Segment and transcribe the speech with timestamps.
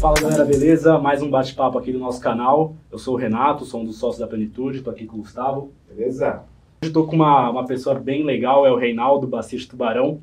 [0.00, 0.98] Fala galera, beleza?
[0.98, 2.74] Mais um bate-papo aqui do nosso canal.
[2.90, 5.70] Eu sou o Renato, sou um dos sócios da Plenitude, estou aqui com o Gustavo.
[5.86, 6.44] Beleza?
[6.80, 10.18] Hoje estou com uma, uma pessoa bem legal, é o Reinaldo Baciste Tubarão.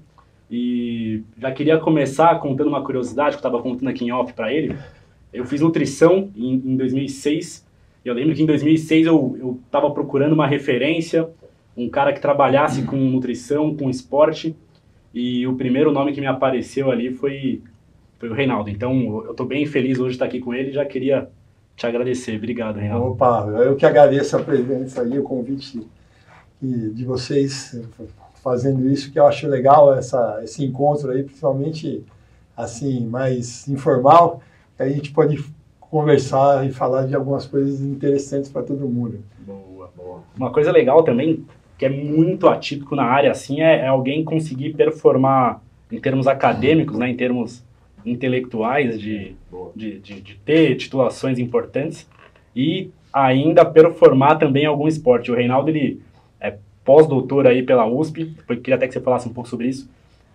[0.50, 4.52] E já queria começar contando uma curiosidade que eu estava contando aqui em off para
[4.52, 4.76] ele.
[5.32, 7.64] Eu fiz nutrição em, em 2006.
[8.04, 11.30] E eu lembro que em 2006 eu estava procurando uma referência,
[11.76, 14.56] um cara que trabalhasse com nutrição, com esporte.
[15.14, 17.62] E o primeiro nome que me apareceu ali foi,
[18.20, 18.70] foi o Reinaldo.
[18.70, 20.72] Então eu estou bem feliz hoje de estar aqui com ele.
[20.72, 21.30] Já queria
[21.76, 22.36] te agradecer.
[22.36, 23.08] Obrigado, Reinaldo.
[23.12, 25.82] Opa, eu que agradeço a presença aí, o convite
[26.62, 27.78] de vocês
[28.44, 32.04] fazendo isso, que eu acho legal essa, esse encontro aí, principalmente
[32.56, 34.42] assim, mais informal,
[34.76, 35.44] que a gente pode
[35.80, 39.20] conversar e falar de algumas coisas interessantes para todo mundo.
[39.40, 40.24] Boa, boa.
[40.36, 41.46] Uma coisa legal também,
[41.84, 46.98] que é muito atípico na área, assim, é, é alguém conseguir performar em termos acadêmicos,
[46.98, 47.62] né, em termos
[48.06, 49.36] intelectuais, de,
[49.76, 52.08] de, de, de ter titulações importantes
[52.56, 55.30] e ainda performar também algum esporte.
[55.30, 56.02] O Reinaldo, ele
[56.40, 59.90] é pós-doutor aí pela USP, queria até que você falasse um pouco sobre isso,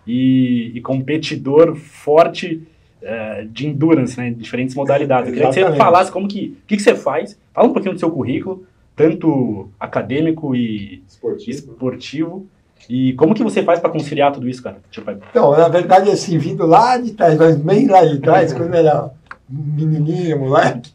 [0.06, 2.62] e, e competidor forte
[3.00, 5.28] é, de endurance, né, diferentes modalidades.
[5.28, 7.94] Eu queria que você falasse como que, o que, que você faz, fala um pouquinho
[7.94, 8.66] do seu currículo,
[8.98, 12.46] tanto acadêmico e esportivo, esportivo
[12.90, 14.78] e como que você faz para conciliar tudo isso, cara?
[14.90, 18.74] Tipo, então, na verdade, assim, vindo lá de trás, mas bem lá de trás, quando
[18.74, 19.10] era
[19.48, 20.90] menininho, moleque,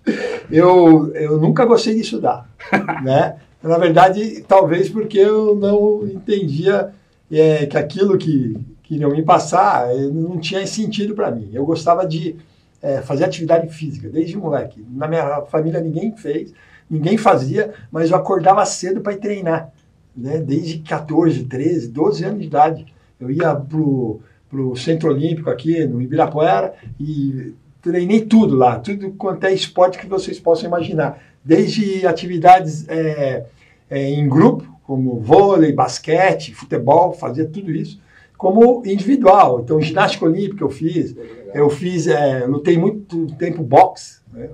[0.51, 2.47] eu, eu nunca gostei de estudar,
[3.03, 3.37] né?
[3.61, 6.89] Na verdade, talvez porque eu não entendia
[7.31, 11.49] é, que aquilo que queriam me passar eh, não tinha sentido para mim.
[11.53, 12.35] Eu gostava de
[12.83, 14.85] é, fazer atividade física, desde moleque.
[14.91, 16.53] Na minha família ninguém fez,
[16.89, 19.71] ninguém fazia, mas eu acordava cedo para ir treinar.
[20.15, 20.39] Né?
[20.39, 22.85] Desde 14, 13, 12 anos de idade.
[23.19, 29.45] Eu ia pro, pro Centro Olímpico aqui no Ibirapuera e treinei tudo lá, tudo quanto
[29.45, 31.23] é esporte que vocês possam imaginar.
[31.43, 33.45] Desde atividades é,
[33.89, 38.01] é, em grupo, como vôlei, basquete, futebol, fazia tudo isso,
[38.37, 39.61] como individual.
[39.61, 41.15] Então, ginástica olímpica eu fiz,
[41.53, 44.49] eu fiz, é, lutei muito tempo boxe, né?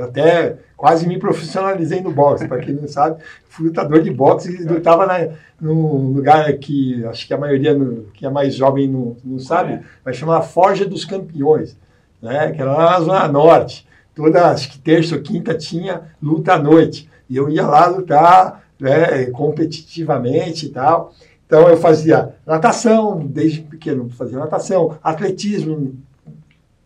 [0.00, 4.64] até quase me profissionalizei no boxe, para quem não sabe, fui lutador de boxe e
[4.64, 5.28] lutava na,
[5.60, 9.80] num lugar que acho que a maioria no, que é mais jovem não, não sabe,
[10.04, 11.76] vai chamar Forja dos Campeões
[12.20, 13.86] né, que era lá na Zona Norte.
[14.14, 17.08] Toda, acho que terça ou quinta tinha luta à noite.
[17.28, 21.12] E eu ia lá lutar né, competitivamente e tal.
[21.46, 25.94] Então eu fazia natação, desde pequeno fazia natação, atletismo,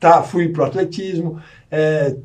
[0.00, 1.40] tá, fui para o atletismo,
[1.70, 2.16] é,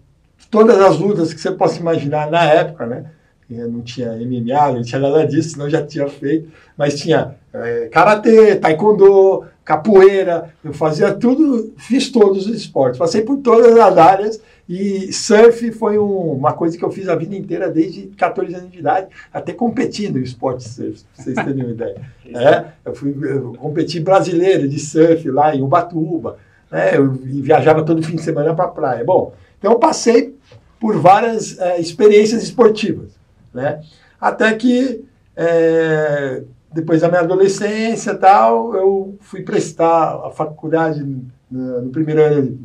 [0.49, 3.05] todas as lutas que você possa imaginar na época, né?
[3.47, 8.55] Não tinha MMA, não tinha nada disso, senão já tinha feito, mas tinha é, karatê,
[8.55, 15.13] taekwondo, capoeira, eu fazia tudo, fiz todos os esportes, passei por todas as áreas e
[15.13, 18.79] surf foi um, uma coisa que eu fiz a vida inteira, desde 14 anos de
[18.79, 22.01] idade, até competindo em esporte surf, pra vocês terem uma ideia.
[22.33, 26.39] É, eu fui eu competi brasileiro de surf lá em Ubatuba,
[26.71, 29.03] né, eu viajava todo fim de semana para a praia.
[29.03, 30.35] Bom, então eu passei
[30.79, 33.11] por várias é, experiências esportivas,
[33.53, 33.81] né,
[34.19, 35.05] até que
[35.35, 36.43] é,
[36.75, 41.05] depois da minha adolescência tal, eu fui prestar a faculdade,
[41.49, 42.59] no primeiro ano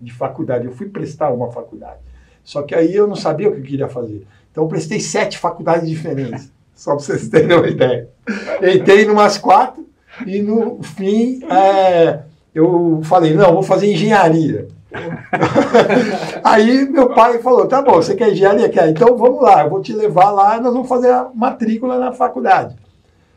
[0.00, 1.98] de faculdade, eu fui prestar uma faculdade.
[2.44, 4.26] Só que aí eu não sabia o que eu queria fazer.
[4.50, 8.08] Então eu prestei sete faculdades diferentes, só para vocês terem uma ideia.
[8.62, 9.86] Entrei em umas quatro
[10.26, 12.20] e no fim é,
[12.54, 14.68] eu falei, não, vou fazer engenharia.
[16.42, 18.68] Aí meu pai falou: tá bom, você quer engenharia?
[18.68, 18.88] Quer?
[18.88, 22.74] Então vamos lá, eu vou te levar lá, nós vamos fazer a matrícula na faculdade.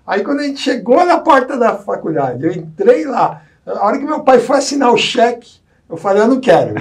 [0.08, 3.42] Aí quando a gente chegou na porta da faculdade, eu entrei lá.
[3.66, 6.74] A hora que meu pai foi assinar o cheque, eu falei, eu não quero.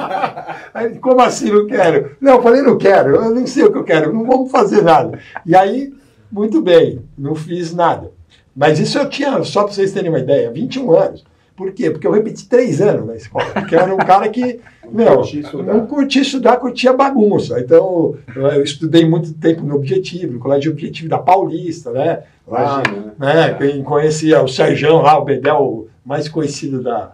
[0.74, 2.16] aí, como assim não quero?
[2.20, 4.82] Não, eu falei, não quero, eu não sei o que eu quero, não vamos fazer
[4.82, 5.18] nada.
[5.44, 5.94] E aí,
[6.32, 8.10] muito bem, não fiz nada.
[8.56, 11.24] Mas isso eu tinha, só para vocês terem uma ideia, 21 anos.
[11.58, 11.90] Por quê?
[11.90, 13.46] Porque eu repeti três anos na escola.
[13.46, 15.24] Porque eu era um cara que, meu,
[15.66, 17.58] não curtia estudar, curtia bagunça.
[17.58, 22.20] Então, eu estudei muito tempo no Objetivo, no Colégio Objetivo da Paulista, né?
[22.46, 22.80] Lá,
[23.18, 23.54] né?
[23.54, 27.10] Quem conhecia o Serjão lá, o Bedel, mais conhecido da,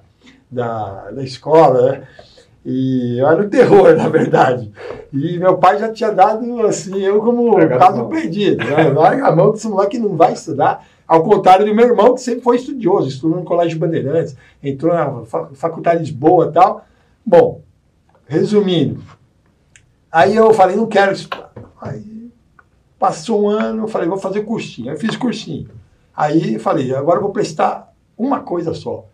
[0.50, 2.02] da, da escola, né?
[2.66, 4.70] E eu era o terror, na verdade.
[5.10, 8.62] E meu pai já tinha dado, assim, eu como caso perdido.
[8.62, 8.90] Né?
[8.90, 10.86] Larga a mão que esse moleque não vai estudar.
[11.06, 15.24] Ao contrário do meu irmão, que sempre foi estudioso, estudou no Colégio Bandeirantes, entrou na
[15.54, 16.84] faculdade de Lisboa e tal.
[17.24, 17.60] Bom,
[18.26, 19.02] resumindo,
[20.10, 21.52] aí eu falei, não quero estudar.
[21.80, 22.30] Aí
[22.98, 24.90] passou um ano, eu falei, vou fazer cursinho.
[24.90, 25.68] Aí fiz cursinho.
[26.16, 29.06] Aí falei, agora eu vou prestar uma coisa só,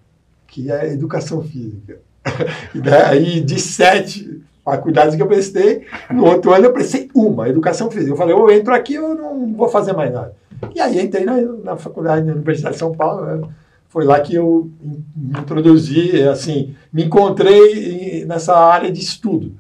[0.46, 2.00] que é educação física.
[2.74, 7.90] e daí, de sete faculdades que eu prestei, no outro ano eu prestei uma, educação
[7.90, 8.12] física.
[8.12, 10.36] Eu falei, eu entro aqui, eu não vou fazer mais nada.
[10.74, 13.48] E aí entrei na, na faculdade da Universidade de São Paulo, né?
[13.90, 14.70] foi lá que eu
[15.16, 19.52] me introduzi, assim, me encontrei nessa área de estudo.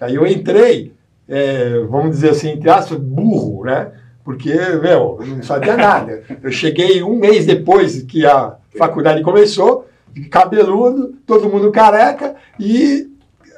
[0.00, 0.92] Aí eu entrei,
[1.28, 3.92] é, vamos dizer assim, entre aspas, burro, né?
[4.24, 6.22] Porque, meu, eu não sabia nada.
[6.42, 9.86] Eu cheguei um mês depois que a faculdade começou,
[10.30, 13.10] cabeludo, todo mundo careca, e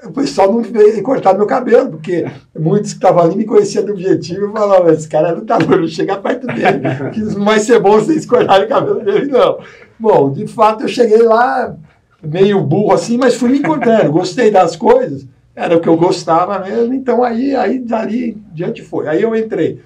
[0.07, 2.27] o pessoal não veio cortar meu cabelo, porque
[2.59, 5.89] muitos que estavam ali me conheciam do objetivo e falavam, esse cara é lutador, não
[5.89, 6.81] chega perto dele,
[7.13, 9.59] que não vai ser bom vocês cortarem o cabelo dele, não.
[9.99, 11.75] Bom, de fato, eu cheguei lá
[12.23, 16.59] meio burro assim, mas fui me encontrando, gostei das coisas, era o que eu gostava
[16.59, 19.09] mesmo, então aí, aí dali diante foi.
[19.09, 19.81] Aí eu entrei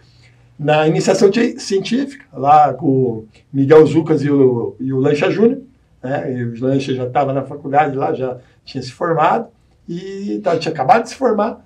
[0.58, 5.61] na iniciação científica, lá com o Miguel Zucas e o, e o Lancha Júnior,
[6.02, 6.34] né?
[6.34, 9.49] E o Lancha já estava na faculdade lá, já tinha se formado,
[9.90, 11.64] e tá, tinha acabado de se formar.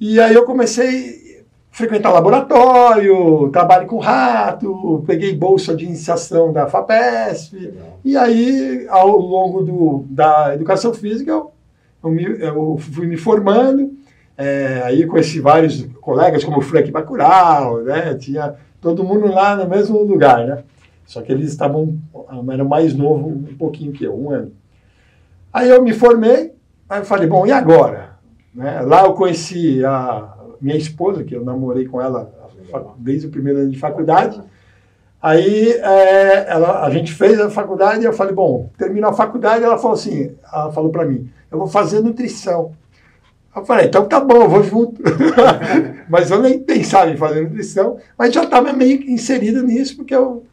[0.00, 6.66] E aí eu comecei a frequentar laboratório, trabalho com rato, peguei bolsa de iniciação da
[6.66, 11.52] FAPESP, e aí, ao longo do, da educação física, eu,
[12.02, 13.92] eu, me, eu fui me formando,
[14.38, 18.14] é, aí conheci vários colegas, como o Frank Bacurau, né?
[18.14, 20.64] Tinha todo mundo lá no mesmo lugar, né?
[21.04, 21.98] Só que eles estavam,
[22.50, 24.52] eram mais novo um pouquinho que eu, um ano.
[25.52, 26.54] Aí eu me formei,
[26.90, 28.10] aí eu falei, bom, e agora?
[28.54, 28.80] Né?
[28.82, 32.30] Lá eu conheci a minha esposa, que eu namorei com ela
[32.98, 34.40] desde o primeiro ano de faculdade.
[35.22, 39.64] Aí é, ela, a gente fez a faculdade e eu falei, bom, terminou a faculdade,
[39.64, 42.72] ela falou assim, ela falou para mim, eu vou fazer nutrição.
[43.54, 45.02] Eu falei, então tá bom, eu vou junto.
[46.08, 50.44] mas eu nem pensava em fazer nutrição, mas já estava meio inserido nisso, porque eu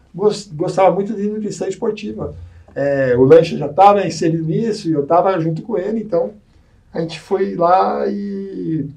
[0.54, 2.36] gostava muito de nutrição esportiva.
[2.80, 6.34] É, o lanche já estava inserido nisso e eu estava junto com ele, então
[6.94, 8.88] a gente foi lá e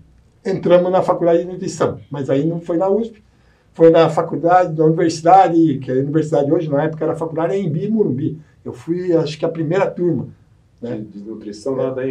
[0.44, 1.98] entramos na faculdade de nutrição.
[2.10, 3.22] Mas aí não foi na USP,
[3.72, 7.56] foi na faculdade, da universidade, que é a universidade hoje, na época era a faculdade
[7.56, 8.38] em Bi Morumbi.
[8.62, 10.28] Eu fui, acho que a primeira turma.
[10.78, 10.96] Né?
[10.96, 12.06] De, de nutrição lá da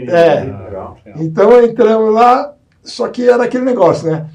[1.05, 1.13] É.
[1.17, 4.27] Então entramos lá, só que era aquele negócio, né?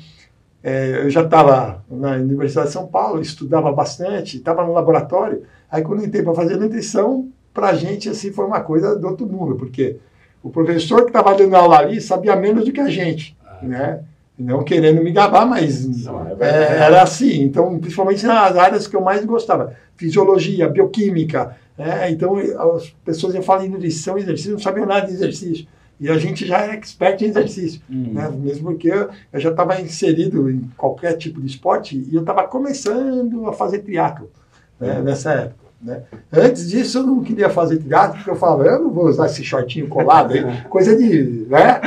[0.66, 5.42] É, eu já estava na Universidade de São Paulo, estudava bastante, estava no laboratório.
[5.70, 9.26] Aí quando entrei para fazer nutrição, para a gente assim foi uma coisa do outro
[9.26, 9.98] mundo, porque
[10.42, 13.58] o professor que estava dando aula ali sabia menos do que a gente, ah.
[13.62, 14.00] né?
[14.38, 17.42] Não querendo me gabar, mas Não, é é, era assim.
[17.42, 22.36] Então, principalmente nas áreas que eu mais gostava, fisiologia, bioquímica, é, então,
[22.74, 25.66] as pessoas iam falar em nutrição exercício, não sabiam nada de exercício.
[26.00, 28.12] E a gente já é expert em exercício, uhum.
[28.12, 28.28] né?
[28.34, 33.46] mesmo porque eu já estava inserido em qualquer tipo de esporte e eu estava começando
[33.48, 34.30] a fazer triatlo
[34.78, 34.98] né?
[34.98, 35.04] uhum.
[35.04, 35.64] nessa época.
[35.80, 36.02] Né?
[36.32, 39.44] Antes disso, eu não queria fazer triatlo, porque eu falava, eu não vou usar esse
[39.44, 41.46] shortinho colado aí, coisa de.
[41.48, 41.80] Né?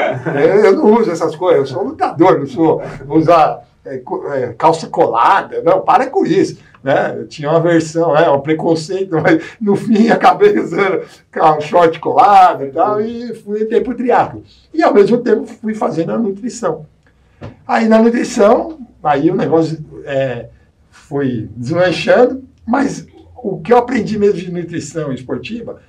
[0.64, 2.82] Eu não uso essas coisas, eu sou lutador, não sou.
[3.06, 7.16] Vou usar é, é, calça colada, não, para com isso né?
[7.18, 11.02] Eu tinha uma versão, é, um preconceito, mas no fim acabei usando
[11.36, 14.42] um short colado e tal, e fui para o triatlo.
[14.74, 16.86] E ao mesmo tempo fui fazendo a nutrição.
[17.68, 20.48] Aí na nutrição, aí o negócio é,
[20.90, 23.06] foi deslanchando, mas
[23.36, 25.82] o que eu aprendi mesmo de nutrição esportiva,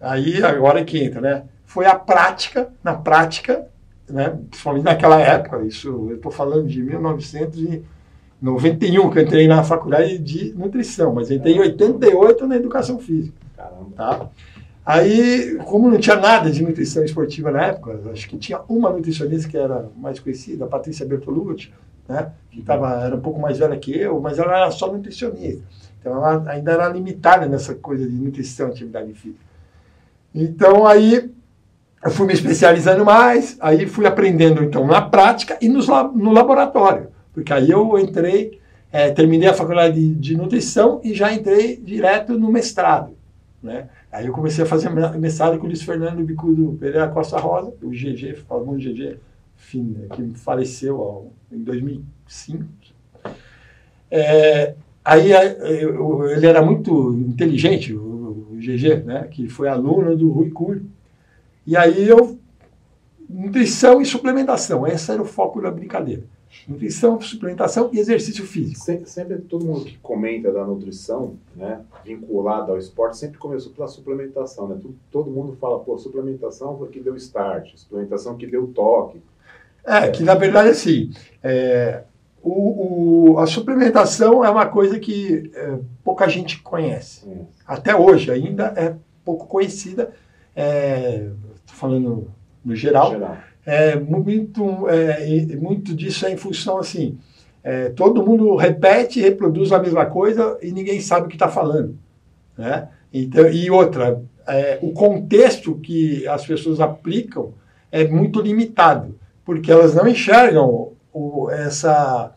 [0.00, 1.42] aí agora que entra, né?
[1.66, 3.66] Foi a prática, na prática,
[4.08, 4.38] né?
[4.48, 7.84] Principalmente naquela época, isso eu estou falando de 1900 e
[8.46, 13.36] 91 que eu entrei na faculdade de nutrição, mas entrei em 88 na educação física.
[13.56, 13.90] Caramba.
[13.96, 14.28] Tá?
[14.84, 19.48] Aí, como não tinha nada de nutrição esportiva na época, acho que tinha uma nutricionista
[19.48, 21.72] que era mais conhecida, a Patrícia Bertolucci,
[22.08, 22.30] né?
[22.52, 25.64] que tava, era um pouco mais velha que eu, mas ela era só nutricionista.
[25.98, 29.44] Então, ela ainda era limitada nessa coisa de nutrição, atividade física.
[30.32, 31.32] Então, aí,
[32.04, 37.15] eu fui me especializando mais, aí fui aprendendo, então, na prática e nos, no laboratório.
[37.36, 38.58] Porque aí eu entrei,
[38.90, 43.12] é, terminei a faculdade de, de, nutrição e já entrei direto no mestrado.
[43.62, 43.90] Né?
[44.10, 47.90] Aí eu comecei a fazer mestrado com o Luiz Fernando Bicudo Pereira Costa Rosa, o
[47.90, 49.18] GG, famoso GG,
[49.74, 52.64] né, que faleceu em 2005.
[54.10, 54.74] É,
[55.04, 60.48] aí eu, ele era muito inteligente, o, o GG, né, que foi aluno do Rui
[60.48, 60.86] Cury.
[61.66, 62.38] E aí eu,
[63.28, 66.22] nutrição e suplementação, esse era o foco da brincadeira.
[66.66, 68.80] Nutrição, suplementação e exercício físico.
[68.80, 73.88] Sempre, sempre, todo mundo que comenta da nutrição, né, vinculada ao esporte, sempre começou pela
[73.88, 74.78] suplementação, né?
[74.80, 79.20] Todo, todo mundo fala, pô, suplementação foi que deu start, suplementação que deu toque.
[79.84, 82.02] É, que na verdade, assim, é,
[82.42, 87.26] o, o, a suplementação é uma coisa que é, pouca gente conhece.
[87.28, 87.46] Hum.
[87.66, 88.94] Até hoje ainda é
[89.24, 90.12] pouco conhecida.
[90.54, 91.28] Estou é,
[91.66, 92.30] falando
[92.64, 93.10] no geral.
[93.10, 93.36] geral.
[93.66, 97.18] É, muito, é, muito disso é em função assim.
[97.64, 101.98] É, todo mundo repete reproduz a mesma coisa e ninguém sabe o que está falando.
[102.56, 102.88] Né?
[103.12, 107.52] Então, e outra, é, o contexto que as pessoas aplicam
[107.90, 112.32] é muito limitado, porque elas não enxergam o, essa,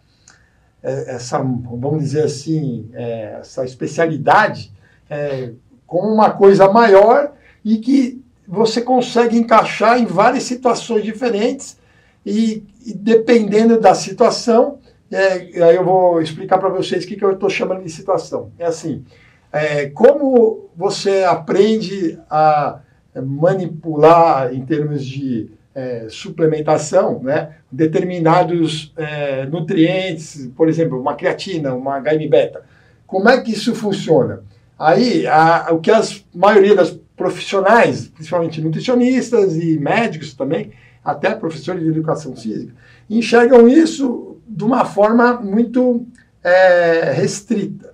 [0.81, 4.71] é, essa, vamos dizer assim, é, essa especialidade
[5.07, 5.51] é,
[5.85, 7.33] como uma coisa maior
[7.63, 11.77] e que você consegue encaixar em várias situações diferentes
[12.25, 14.79] e, e dependendo da situação,
[15.11, 18.51] é, aí eu vou explicar para vocês o que, que eu estou chamando de situação.
[18.57, 19.05] É assim,
[19.53, 22.79] é, como você aprende a
[23.15, 31.99] manipular em termos de é, suplementação, né, determinados é, nutrientes, por exemplo, uma creatina, uma
[31.99, 32.63] HM-beta.
[33.05, 34.41] Como é que isso funciona?
[34.77, 36.01] Aí, a, o que a
[36.33, 40.71] maioria das profissionais, principalmente nutricionistas e médicos também,
[41.03, 42.73] até professores de educação física,
[43.09, 46.07] enxergam isso de uma forma muito
[46.41, 47.93] é, restrita.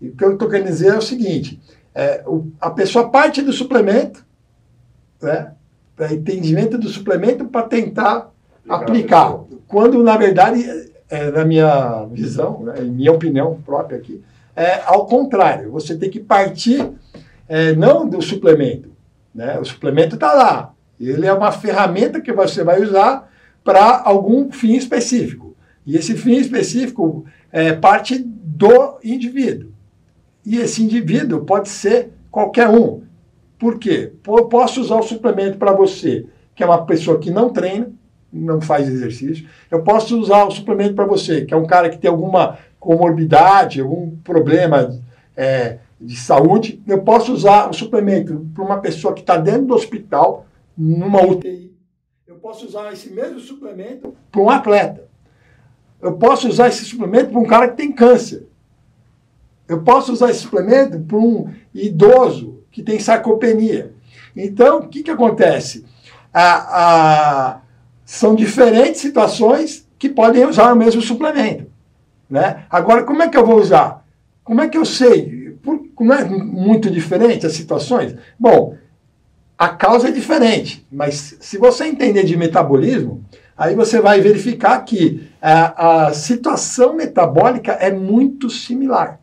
[0.00, 1.60] E o que eu estou querendo dizer é o seguinte:
[1.92, 4.24] é, o, a pessoa parte do suplemento,
[5.20, 5.52] né,
[6.12, 8.30] entendimento do suplemento para tentar
[8.68, 9.36] aplicar,
[9.66, 10.64] quando na verdade,
[11.08, 14.22] é, na minha visão, né, em minha opinião própria aqui,
[14.54, 15.72] é ao contrário.
[15.72, 16.88] Você tem que partir
[17.50, 18.92] é, não do suplemento.
[19.34, 19.58] Né?
[19.58, 20.72] O suplemento está lá.
[21.00, 23.28] Ele é uma ferramenta que você vai usar
[23.64, 25.56] para algum fim específico.
[25.84, 29.72] E esse fim específico é parte do indivíduo.
[30.46, 33.02] E esse indivíduo pode ser qualquer um.
[33.58, 34.12] Por quê?
[34.26, 37.90] Eu posso usar o suplemento para você, que é uma pessoa que não treina,
[38.32, 39.48] não faz exercício.
[39.68, 43.80] Eu posso usar o suplemento para você, que é um cara que tem alguma comorbidade,
[43.80, 44.96] algum problema
[45.36, 46.82] é, de saúde.
[46.86, 51.76] Eu posso usar o suplemento para uma pessoa que está dentro do hospital, numa UTI.
[52.26, 55.08] Eu posso usar esse mesmo suplemento para um atleta.
[56.00, 58.48] Eu posso usar esse suplemento para um cara que tem câncer.
[59.68, 63.94] Eu posso usar esse suplemento para um idoso que tem sarcopenia.
[64.34, 65.84] Então, o que, que acontece?
[66.32, 67.60] A, a,
[68.04, 71.70] são diferentes situações que podem usar o mesmo suplemento.
[72.28, 72.64] Né?
[72.70, 74.04] Agora, como é que eu vou usar?
[74.42, 75.39] Como é que eu sei?
[76.00, 78.16] Não é muito diferente as situações?
[78.38, 78.74] Bom,
[79.58, 83.22] a causa é diferente, mas se você entender de metabolismo,
[83.56, 89.20] aí você vai verificar que a, a situação metabólica é muito similar.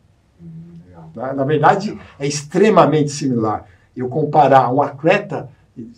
[1.16, 3.66] Na, na verdade, é extremamente similar.
[3.96, 5.50] Eu comparar um atleta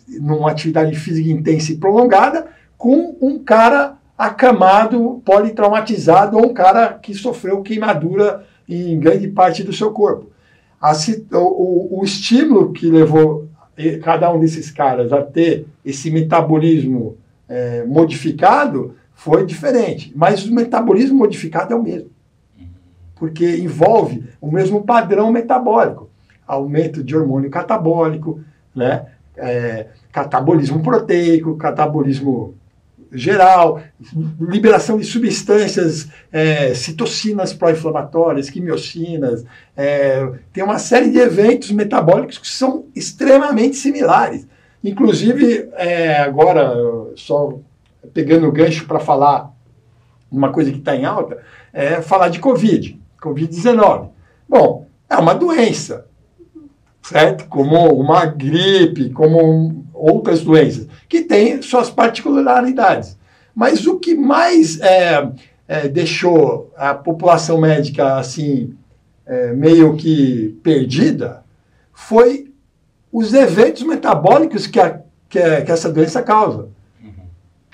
[0.08, 2.46] numa atividade física intensa e prolongada
[2.78, 9.72] com um cara acamado, politraumatizado ou um cara que sofreu queimadura em grande parte do
[9.72, 10.30] seu corpo.
[10.80, 10.92] A,
[11.32, 13.48] o, o, estímulo que levou
[14.02, 17.16] cada um desses caras a ter esse metabolismo
[17.48, 22.10] é, modificado foi diferente, mas o metabolismo modificado é o mesmo
[23.20, 26.08] porque envolve o mesmo padrão metabólico.
[26.46, 28.40] Aumento de hormônio catabólico,
[28.74, 29.06] né?
[29.36, 32.54] É, catabolismo proteico, catabolismo
[33.12, 33.82] geral,
[34.40, 39.44] liberação de substâncias, é, citocinas pró-inflamatórias, quimiocinas,
[39.76, 44.46] é, tem uma série de eventos metabólicos que são extremamente similares.
[44.82, 46.74] Inclusive, é, agora,
[47.16, 47.58] só
[48.14, 49.52] pegando o gancho para falar
[50.30, 51.38] uma coisa que está em alta,
[51.72, 52.98] é falar de Covid.
[53.20, 54.10] Covid-19.
[54.48, 56.06] Bom, é uma doença,
[57.10, 57.46] certo?
[57.48, 63.18] Como uma gripe, como outras doenças, que tem suas particularidades.
[63.52, 65.28] Mas o que mais é,
[65.66, 68.74] é, deixou a população médica assim,
[69.26, 71.42] é, meio que perdida,
[71.92, 72.52] foi
[73.12, 76.68] os eventos metabólicos que, a, que, a, que essa doença causa.
[77.02, 77.10] Uhum.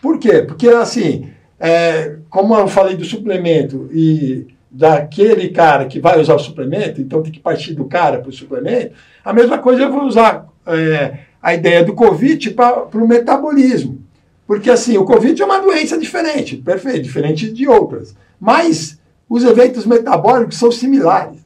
[0.01, 0.41] Por quê?
[0.41, 1.29] Porque, assim,
[1.61, 7.23] é, como eu falei do suplemento e daquele cara que vai usar o suplemento, então
[7.23, 8.95] tem que partir do cara para o suplemento.
[9.25, 14.03] A mesma coisa eu vou usar é, a ideia do Covid para o metabolismo.
[14.47, 18.15] Porque assim, o Covid é uma doença diferente, perfeito, diferente de outras.
[18.39, 21.39] Mas os eventos metabólicos são similares.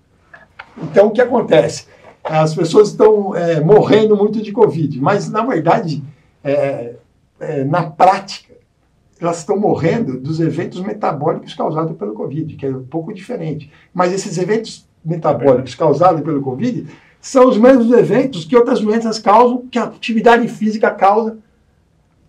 [0.82, 1.86] Então o que acontece?
[2.24, 6.02] As pessoas estão é, morrendo muito de Covid, mas na verdade,
[6.42, 6.94] é,
[7.38, 8.49] é na prática,
[9.20, 13.70] elas estão morrendo dos eventos metabólicos causados pelo Covid, que é um pouco diferente.
[13.92, 16.86] Mas esses eventos metabólicos causados pelo Covid
[17.20, 21.38] são os mesmos eventos que outras doenças causam, que a atividade física causa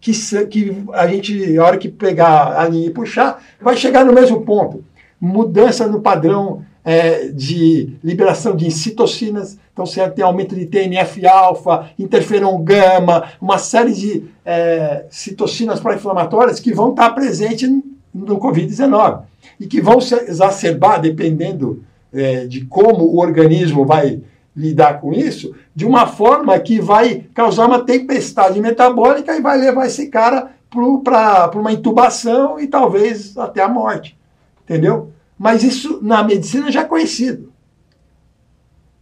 [0.01, 0.11] que,
[0.47, 4.41] que a gente, a hora que pegar a linha e puxar, vai chegar no mesmo
[4.41, 4.83] ponto.
[5.19, 12.61] Mudança no padrão é, de liberação de citocinas, então você tem aumento de TNF-alfa, interferon
[12.63, 17.69] gama, uma série de é, citocinas pró-inflamatórias que vão estar presentes
[18.13, 19.21] no Covid-19
[19.59, 21.83] e que vão se exacerbar, dependendo
[22.13, 24.21] é, de como o organismo vai
[24.55, 29.85] lidar com isso, de uma forma que vai causar uma tempestade metabólica e vai levar
[29.85, 34.17] esse cara para uma intubação e talvez até a morte.
[34.63, 35.11] Entendeu?
[35.41, 37.51] Mas isso na medicina já é conhecido.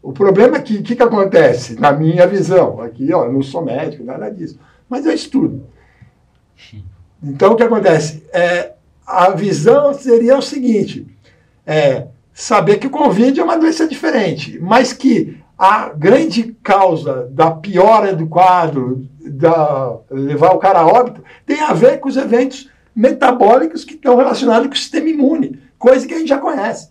[0.02, 3.44] O problema é que o que, que acontece, na minha visão, aqui ó, eu não
[3.44, 5.66] sou médico, nada disso, mas eu estudo.
[7.22, 8.24] Então o que acontece?
[8.32, 8.72] É,
[9.06, 11.06] a visão seria o seguinte:
[11.68, 17.52] é, saber que o Covid é uma doença diferente, mas que a grande causa da
[17.52, 22.70] piora do quadro, da levar o cara a óbito, tem a ver com os eventos
[22.96, 26.90] metabólicos que estão relacionados com o sistema imune, coisa que a gente já conhece.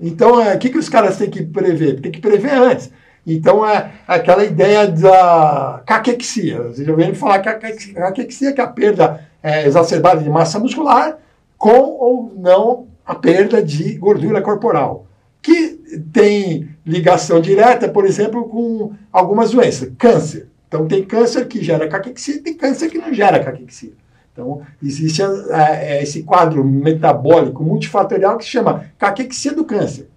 [0.00, 2.00] Então, é, o que, que os caras têm que prever?
[2.00, 2.90] Tem que prever antes.
[3.26, 6.62] Então, é aquela ideia da caquexia.
[6.62, 10.58] Vocês já ouviram falar que a caquexia, que é a perda é, exacerbada de massa
[10.58, 11.18] muscular,
[11.58, 15.06] com ou não a perda de gordura corporal.
[15.42, 19.92] Que tem ligação direta, por exemplo, com algumas doenças.
[19.98, 20.48] Câncer.
[20.68, 23.92] Então, tem câncer que gera caquexia e tem câncer que não gera caquexia.
[24.36, 30.10] Então, existe é, esse quadro metabólico multifatorial que se chama caquexia do câncer.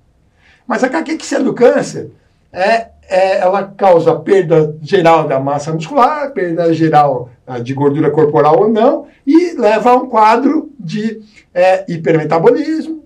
[0.68, 2.12] Mas a caquexia do câncer
[2.52, 8.60] é, é, ela causa perda geral da massa muscular, perda geral uh, de gordura corporal
[8.60, 11.22] ou não, e leva a um quadro de
[11.54, 13.06] é, hipermetabolismo,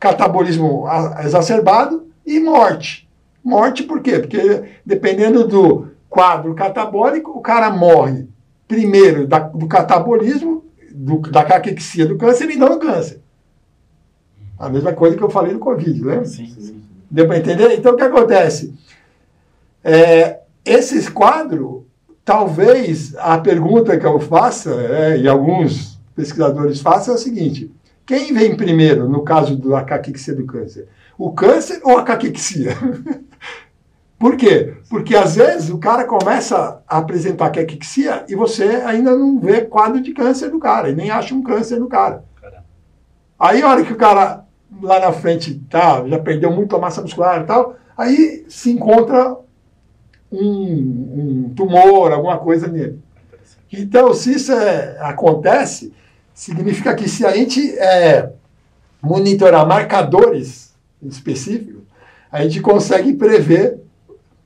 [0.00, 0.86] catabolismo
[1.24, 3.08] exacerbado e morte.
[3.44, 4.18] Morte por quê?
[4.18, 8.26] Porque dependendo do quadro catabólico, o cara morre
[8.72, 13.20] primeiro da, do catabolismo, do, da caquexia do câncer e não do câncer.
[14.58, 16.24] A mesma coisa que eu falei do Covid, lembra?
[16.24, 16.82] Sim, sim.
[17.10, 17.70] Deu para entender?
[17.72, 18.72] Então, o que acontece?
[19.84, 21.82] É, esses quadros,
[22.24, 27.70] talvez a pergunta que eu faça, é, e alguns pesquisadores façam, é o seguinte:
[28.06, 30.88] quem vem primeiro no caso da caquexia do câncer?
[31.18, 32.74] O câncer ou a caquexia?
[34.22, 34.74] Por quê?
[34.88, 40.00] Porque às vezes o cara começa a apresentar caquexia e você ainda não vê quadro
[40.00, 42.22] de câncer do cara, e nem acha um câncer no cara.
[43.36, 44.44] Aí a hora que o cara
[44.80, 49.36] lá na frente tá, já perdeu muito a massa muscular e tal, aí se encontra
[50.30, 53.00] um, um tumor, alguma coisa nele.
[53.72, 55.92] Então, se isso é, acontece,
[56.32, 58.30] significa que se a gente é,
[59.02, 61.82] monitorar marcadores específicos,
[62.30, 63.82] a gente consegue prever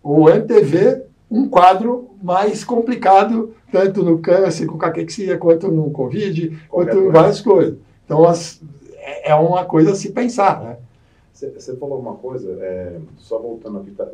[0.06, 6.94] ou antever um quadro mais complicado, tanto no câncer com caquexia, quanto no Covid, Qualquer
[6.94, 7.76] quanto em várias coisas.
[8.04, 8.62] Então, as,
[8.98, 10.62] é, é uma coisa a se pensar.
[10.62, 10.76] Né?
[11.32, 14.06] Você falou uma coisa, é, só voltando aqui, tá,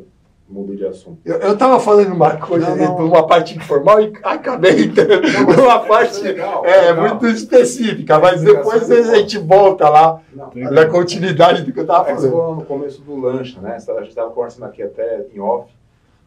[0.48, 1.18] mudei de assunto.
[1.24, 3.06] Eu estava falando uma coisa, não, não.
[3.06, 7.08] uma parte informal e acabei entrando numa parte é, legal, é, legal.
[7.08, 12.10] muito específica, mas depois a gente volta lá não, na continuidade do que eu estava
[12.10, 12.52] é falando.
[12.52, 13.76] É no começo do lanche, né?
[13.76, 15.70] A gente estava conversando aqui até em off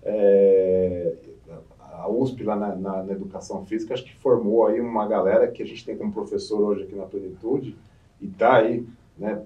[0.05, 1.13] é,
[1.91, 5.63] a USP lá na, na, na, educação física acho que formou aí uma galera que
[5.63, 7.75] a gente tem como professor hoje aqui na Plenitude
[8.21, 8.85] e tá aí,
[9.17, 9.41] né?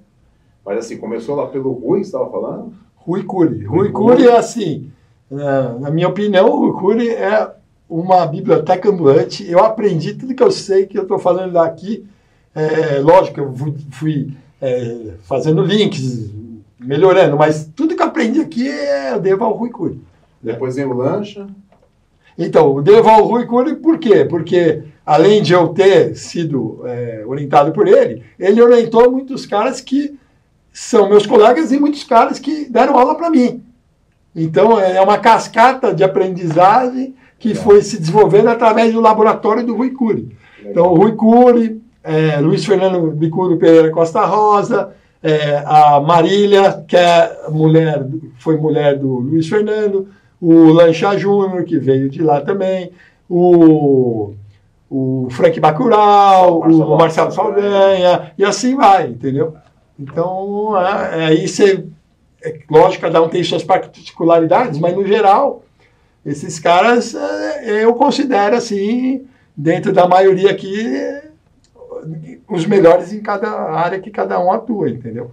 [0.65, 2.73] Mas assim, começou lá pelo Rui, você estava falando?
[2.97, 3.63] Rui Cury.
[3.63, 4.91] Rui Cury é assim,
[5.31, 7.55] é, na minha opinião, o Rui Cury é
[7.89, 9.49] uma biblioteca ambulante.
[9.49, 12.05] Eu aprendi tudo que eu sei que eu estou falando aqui.
[12.53, 16.29] É, lógico, eu fui, fui é, fazendo links,
[16.79, 20.01] melhorando, mas tudo que eu aprendi aqui é, eu devo ao Rui Cury.
[20.41, 21.47] Depois vem o lancha.
[22.37, 24.23] Então, o Deval Rui Cury, por quê?
[24.23, 30.17] Porque, além de eu ter sido é, orientado por ele, ele orientou muitos caras que
[30.71, 33.61] são meus colegas e muitos caras que deram aula para mim.
[34.33, 37.63] Então, é uma cascata de aprendizagem que Legal.
[37.63, 40.29] foi se desenvolvendo através do laboratório do Rui Cury.
[40.63, 46.95] Então, o Rui Cury, é, Luiz Fernando Bicuro Pereira Costa Rosa, é, a Marília, que
[46.95, 48.05] é mulher,
[48.37, 50.07] foi mulher do Luiz Fernando,
[50.41, 52.91] o Lancha Júnior, que veio de lá também,
[53.29, 54.33] o,
[54.89, 59.55] o Frank Bacurau, o Marcelo Saldanha, e assim vai, entendeu?
[59.99, 61.85] Então, é, aí você.
[62.41, 65.63] É, lógico, cada um tem suas particularidades, mas no geral,
[66.25, 71.21] esses caras é, eu considero assim, dentro da maioria aqui,
[72.47, 75.31] os melhores em cada área que cada um atua, entendeu?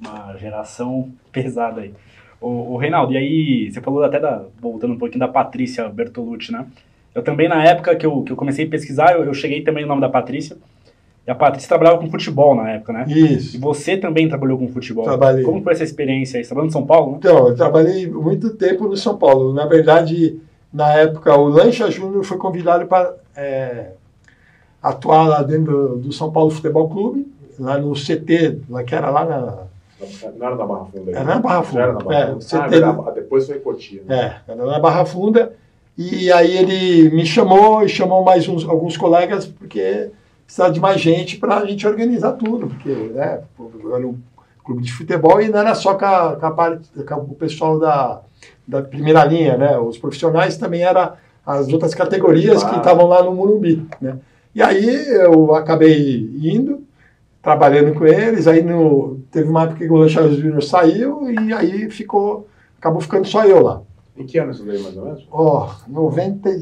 [0.00, 1.92] Uma geração pesada aí.
[2.40, 6.52] O, o Reinaldo, e aí você falou até da, voltando um pouquinho da Patrícia Bertolucci,
[6.52, 6.66] né?
[7.14, 9.82] Eu também, na época que eu, que eu comecei a pesquisar, eu, eu cheguei também
[9.82, 10.56] no nome da Patrícia.
[11.26, 13.04] E a Patrícia trabalhava com futebol na época, né?
[13.06, 13.56] Isso.
[13.56, 15.04] E você também trabalhou com futebol.
[15.04, 15.44] Trabalhei.
[15.44, 16.44] Como foi essa experiência aí?
[16.44, 17.18] Você trabalhando em São Paulo, né?
[17.18, 19.52] Então, eu trabalhei muito tempo no São Paulo.
[19.52, 20.40] Na verdade,
[20.72, 23.90] na época, o Lancha Júnior foi convidado para é,
[24.82, 27.26] atuar lá dentro do São Paulo Futebol Clube,
[27.58, 29.67] lá no CT, lá que era lá na.
[30.36, 31.10] Não era na Barra Funda.
[31.10, 31.82] Era na Barra Funda.
[31.82, 32.40] Era na Barra É, Funda.
[32.40, 34.02] você Ah, teve- era- depois foi Cotia.
[34.06, 34.40] Né?
[34.48, 35.52] É, era na Barra Funda.
[35.96, 40.10] E aí ele me chamou e chamou mais uns, alguns colegas, porque
[40.44, 43.40] precisava de mais gente para a gente organizar tudo, porque né,
[43.92, 44.16] era um
[44.64, 47.78] clube de futebol e não era só com, a, com, a parte, com o pessoal
[47.80, 48.20] da,
[48.66, 49.76] da primeira linha, né?
[49.78, 51.12] Os profissionais também eram
[51.44, 52.78] as outras categorias que Claro.
[52.78, 54.18] estavam lá no Morumbi, né?
[54.54, 56.82] E aí eu acabei indo,
[57.52, 61.90] trabalhando com eles, aí no, teve uma época que o Lancha Júnior saiu e aí
[61.90, 62.46] ficou,
[62.78, 63.80] acabou ficando só eu lá.
[64.14, 65.26] Em que ano isso daí, mais ou menos?
[65.30, 66.60] Ó, 90, e-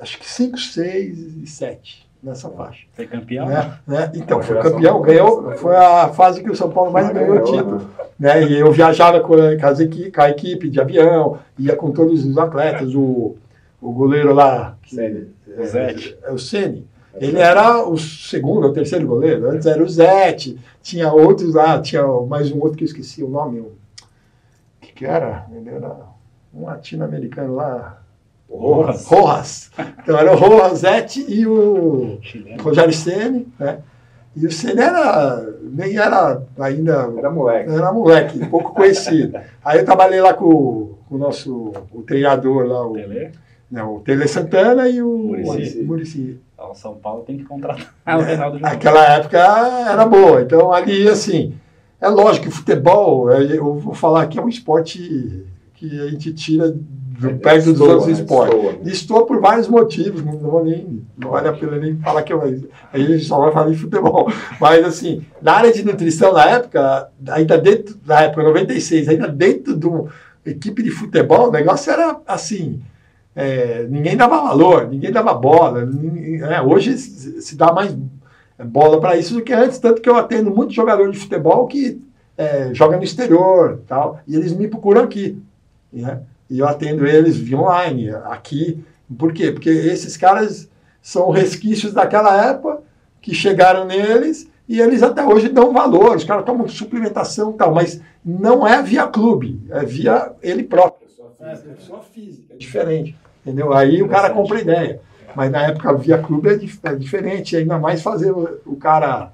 [0.00, 2.84] acho que 5, 6 e 7, nessa faixa.
[2.92, 3.46] Foi campeão?
[3.46, 3.78] Né?
[3.86, 4.12] Né?
[4.14, 7.90] Então, foi campeão, ganhou, foi a fase que o São Paulo mais ganhou Ganhou, título.
[8.18, 8.42] né?
[8.46, 12.26] E eu viajava com, com, as equi- com a equipe de avião, ia com todos
[12.26, 13.36] os atletas, o,
[13.80, 15.28] o goleiro lá, que- Sene.
[15.56, 16.18] O Zete.
[16.24, 16.86] é o Ceni.
[17.16, 19.48] Ele era o segundo ou terceiro goleiro.
[19.50, 23.28] Antes era o Zete, tinha outros lá, tinha mais um outro que eu esqueci o
[23.28, 23.60] nome.
[23.60, 23.72] O
[24.80, 25.46] que, que era?
[25.54, 25.96] Ele era
[26.52, 28.00] um latino-americano lá.
[28.50, 29.06] Rojas.
[29.06, 29.70] Rojas.
[30.02, 32.18] Então era o Rojas, Zete e o.
[32.60, 33.78] Rogério Ceni, né?
[34.36, 37.70] E o Ceni era, nem era ainda, Era moleque.
[37.70, 39.38] era moleque, pouco conhecido.
[39.64, 42.96] Aí eu trabalhei lá com, com o nosso o treinador lá, o.
[43.74, 45.82] né, o Tele Santana e o Muricy.
[45.82, 46.40] Muricy.
[46.56, 48.72] O São Paulo tem que contratar o Reinaldo Júnior.
[48.72, 50.42] Aquela época era boa.
[50.42, 51.54] Então, ali, assim,
[52.00, 56.32] é lógico que futebol, é, eu vou falar que é um esporte que a gente
[56.32, 58.12] tira do É, perto dos outros né?
[58.12, 58.54] esportes.
[58.54, 58.92] Destoa, né?
[58.92, 62.40] Estou por vários motivos, não, vou nem, não vale a pena nem falar que eu.
[62.42, 64.30] Aí a gente só vai falar de futebol.
[64.60, 69.76] Mas, assim, na área de nutrição, na época, ainda dentro, na época, 96, ainda dentro
[69.76, 70.06] de uma
[70.46, 72.80] equipe de futebol, o negócio era assim.
[73.36, 75.84] É, ninguém dava valor, ninguém dava bola.
[75.84, 76.60] né?
[76.62, 77.96] Hoje se dá mais
[78.58, 82.00] bola para isso do que antes, tanto que eu atendo muitos jogadores de futebol que
[82.36, 85.42] é, jogam no exterior tal, e eles me procuram aqui.
[85.92, 86.20] Né?
[86.48, 88.84] E eu atendo eles via online, aqui.
[89.18, 89.50] Por quê?
[89.50, 90.68] Porque esses caras
[91.02, 92.82] são resquícios daquela época
[93.20, 96.16] que chegaram neles e eles até hoje dão valor.
[96.16, 101.04] Os caras tomam suplementação e tal, mas não é via clube, é via ele próprio.
[101.40, 103.14] É, pessoa física, é diferente.
[103.44, 103.72] Entendeu?
[103.74, 105.00] Aí o cara compra ideia.
[105.36, 109.32] Mas na época via clube é, dif- é diferente, ainda mais fazer o, o cara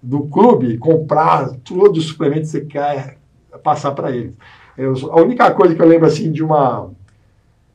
[0.00, 3.18] do clube comprar todos os suplementos que você quer
[3.62, 4.34] passar para ele.
[4.76, 6.90] Eu- a única coisa que eu lembro assim de uma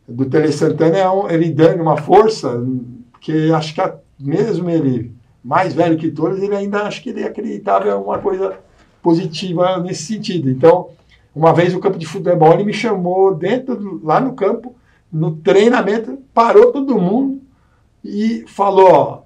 [0.07, 2.63] do Tele Santana é um- ele dando uma força
[3.19, 5.11] que acho que a- mesmo ele
[5.43, 8.53] mais velho que todos, ele ainda acho que ele acreditava em uma coisa
[9.01, 10.49] positiva nesse sentido.
[10.49, 10.89] Então,
[11.35, 14.73] uma vez o campo de futebol ele me chamou dentro do- lá no campo,
[15.13, 17.39] no treinamento, parou todo mundo
[18.03, 19.21] e falou: ó,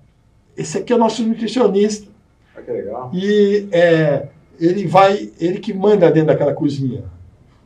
[0.55, 2.11] esse aqui é o nosso nutricionista
[2.55, 3.09] Ah, que legal.
[3.13, 4.27] e é,
[4.59, 7.05] ele vai, ele que manda dentro daquela cozinha,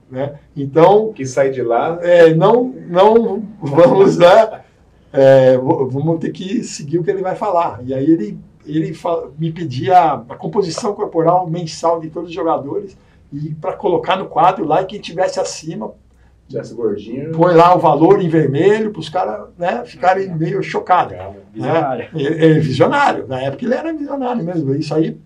[0.10, 0.40] né?
[0.56, 1.98] Então Quis sair de lá.
[2.02, 4.64] é, não, não vamos lá,
[5.12, 7.82] é, vamos ter que seguir o que ele vai falar.
[7.84, 8.96] E aí ele, ele
[9.40, 12.96] me pedia a, a composição corporal mensal de todos os jogadores
[13.34, 15.94] e para colocar no quadro lá e quem tivesse acima
[16.52, 17.32] Tivesse gordinho.
[17.32, 21.14] põe lá o valor em vermelho para os caras né, ficarem meio chocados.
[21.14, 21.36] Né?
[21.54, 22.10] Visionário.
[22.16, 23.28] É, é, é visionário.
[23.28, 24.74] Na época ele era visionário mesmo.
[24.76, 25.18] Isso aí,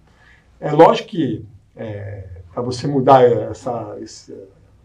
[0.60, 1.46] é lógico que
[2.56, 4.34] para você mudar essa, essa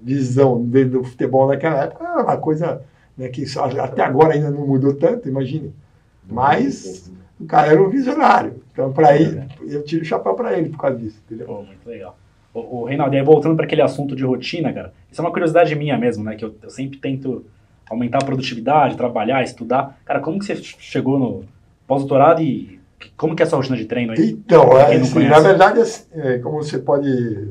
[0.01, 2.83] visão do futebol naquela época, é uma coisa
[3.17, 3.45] né, que
[3.79, 5.73] até agora ainda não mudou tanto, imagine.
[6.29, 8.61] Mas o cara era um visionário.
[8.73, 11.21] Então, para ele, eu tiro o chapéu para ele por causa disso.
[11.27, 11.47] Entendeu?
[11.47, 12.17] Pô, muito legal.
[12.53, 15.31] O, o Reinaldo, e aí voltando para aquele assunto de rotina, cara, isso é uma
[15.31, 16.35] curiosidade minha mesmo, né?
[16.35, 17.45] Que eu, eu sempre tento
[17.89, 19.99] aumentar a produtividade, trabalhar, estudar.
[20.05, 21.45] Cara, como que você chegou no
[21.87, 22.81] pós-doutorado e
[23.17, 24.31] como que é a sua rotina de treino aí?
[24.31, 27.49] Então, é, assim, na verdade, assim, é, como você pode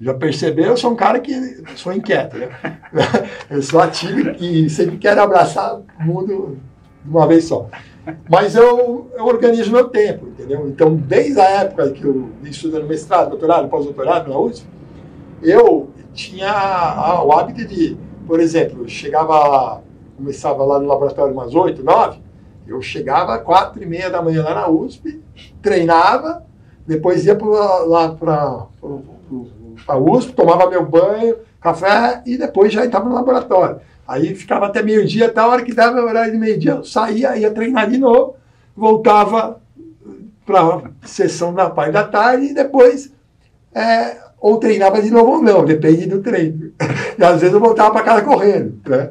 [0.00, 1.34] já perceber, eu sou um cara que
[1.76, 2.48] sou inquieto, né?
[3.50, 6.58] Eu sou ativo e sempre quero abraçar o mundo
[7.04, 7.68] de uma vez só.
[8.28, 10.66] Mas eu, eu organizo meu tempo, entendeu?
[10.68, 14.66] Então, desde a época que eu estudando mestrado, doutorado, pós-doutorado na USP,
[15.42, 19.80] eu tinha a- o hábito de, por exemplo, chegava lá,
[20.16, 22.18] começava lá no laboratório umas 8, 9,
[22.66, 25.20] eu chegava às quatro e meia da manhã lá na USP,
[25.62, 26.44] treinava,
[26.86, 27.48] depois ia pra,
[27.84, 28.66] lá para
[29.88, 33.80] a USP, tomava meu banho, café e depois já estava no laboratório.
[34.06, 37.36] Aí ficava até meio-dia, até a hora que dava o horário de meio-dia, eu saía,
[37.36, 38.34] ia treinar de novo,
[38.76, 39.60] voltava
[40.44, 43.12] para a sessão da parte da tarde e depois
[43.72, 46.72] é, ou treinava de novo ou não, depende do treino.
[47.18, 48.80] E às vezes eu voltava para casa correndo.
[48.88, 49.10] Né?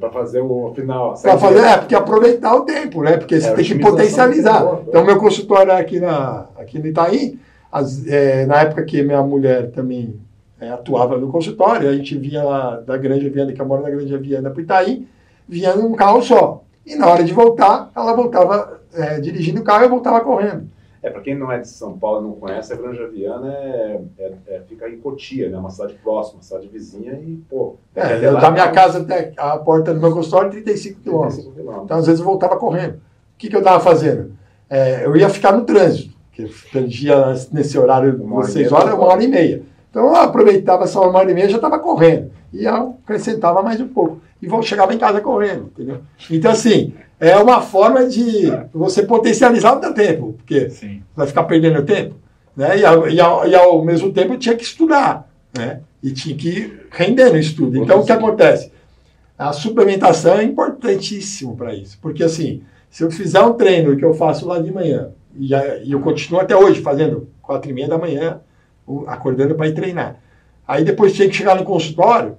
[0.00, 1.14] Para fazer o final.
[1.14, 3.16] Para fazer, é, porque aproveitar o tempo, né?
[3.18, 4.64] Porque você é, tem que potencializar.
[4.64, 7.38] Boa, então, meu consultório aqui, na, aqui no Itaim,
[7.70, 10.18] as, é, na época que minha mulher também
[10.60, 13.90] é, atuava no consultório, a gente vinha lá da Grande Viana, que eu moro na
[13.90, 15.08] Grande Viana, para Itaim,
[15.48, 16.64] vinha num carro só.
[16.84, 20.68] E na hora de voltar, ela voltava é, dirigindo o carro e eu voltava correndo.
[21.02, 24.00] É, para quem não é de São Paulo e não conhece, a Granja Viana é,
[24.18, 25.56] é, é, fica em Cotia, né?
[25.56, 27.76] Uma cidade próxima, uma cidade vizinha e, pô...
[27.94, 31.46] É, da minha casa até a porta do meu consultório, 35 quilômetros.
[31.84, 32.94] Então, às vezes, eu voltava correndo.
[32.94, 34.32] O que, que eu estava fazendo?
[34.68, 39.04] É, eu ia ficar no trânsito, que perdia nesse horário, uma hora seis horas, uma
[39.04, 39.62] hora e meia.
[39.96, 42.30] Então, eu aproveitava essa uma hora e meia já estava correndo.
[42.52, 44.20] E eu acrescentava mais um pouco.
[44.42, 46.02] E chegava em casa correndo, entendeu?
[46.30, 51.02] Então, assim, é uma forma de você potencializar o seu tempo, porque Sim.
[51.16, 52.14] vai ficar perdendo tempo,
[52.54, 52.78] né?
[52.78, 55.80] E ao, e, ao, e ao, mesmo tempo tinha que estudar, né?
[56.02, 57.78] E tinha que render no estudo.
[57.78, 58.70] Então, o que acontece?
[59.38, 64.12] A suplementação é importantíssimo para isso, porque assim, se eu fizer um treino que eu
[64.12, 68.40] faço lá de manhã, e eu continuo até hoje fazendo quatro e meia da manhã,
[69.06, 70.16] acordando para ir treinar.
[70.66, 72.36] Aí depois tinha que chegar no consultório,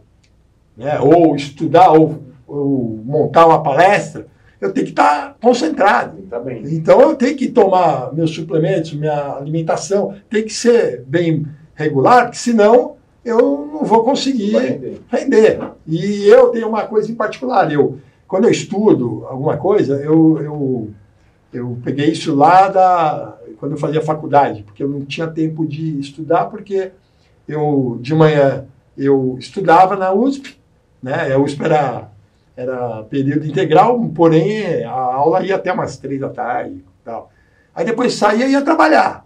[0.75, 0.99] né?
[0.99, 4.27] Ou estudar, ou, ou montar uma palestra
[4.59, 6.17] eu tenho que estar concentrado.
[6.29, 12.23] Tá então eu tenho que tomar meus suplementos, minha alimentação, tem que ser bem regular,
[12.25, 15.01] porque senão eu não vou conseguir render.
[15.09, 15.59] render.
[15.85, 20.89] E eu tenho uma coisa em particular, eu quando eu estudo alguma coisa, eu, eu,
[21.53, 25.99] eu peguei isso lá da, quando eu fazia faculdade, porque eu não tinha tempo de
[25.99, 26.91] estudar, porque
[27.47, 28.65] eu de manhã
[28.97, 30.57] eu estudava na USP,
[31.01, 31.33] né?
[31.33, 32.09] A USP era
[32.55, 36.83] era período integral, porém a aula ia até umas três da tarde.
[37.05, 37.31] Tal.
[37.73, 39.25] Aí depois saía e ia trabalhar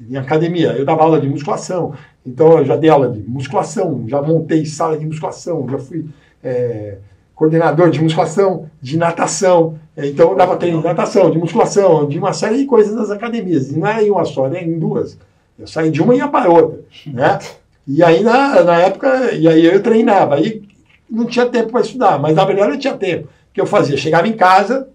[0.00, 0.72] em academia.
[0.72, 1.94] Eu dava aula de musculação,
[2.24, 6.06] então eu já dei aula de musculação, já montei sala de musculação, já fui
[6.44, 6.98] é,
[7.36, 9.78] coordenador de musculação, de natação.
[9.96, 13.70] Então eu dava treino de natação, de musculação, de uma série de coisas nas academias.
[13.70, 15.16] E não era em uma só, era em duas.
[15.58, 16.80] Eu saí de uma e ia para outra.
[17.06, 17.38] Né?
[17.88, 20.34] E aí, na, na época, e aí eu treinava.
[20.34, 20.60] Aí
[21.08, 23.26] não tinha tempo para estudar, mas na verdade eu tinha tempo.
[23.26, 23.96] O que eu fazia?
[23.96, 24.88] Chegava em casa,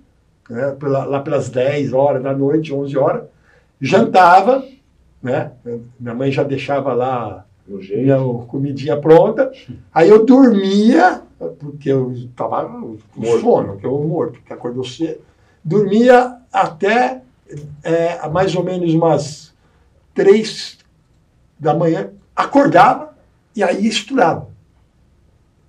[0.50, 3.24] né, pela, lá pelas 10 horas da noite, 11 horas,
[3.80, 4.66] jantava,
[5.24, 5.52] né?
[5.98, 9.52] Minha mãe já deixava lá minha comidinha pronta.
[9.94, 12.98] Aí eu dormia, porque eu estava com
[13.40, 15.22] sono, que eu morto, porque acordou cedo.
[15.64, 17.22] Dormia até
[17.84, 19.54] é, mais ou menos umas
[20.14, 20.78] três
[21.60, 23.16] da manhã, acordava
[23.56, 24.52] e aí estudava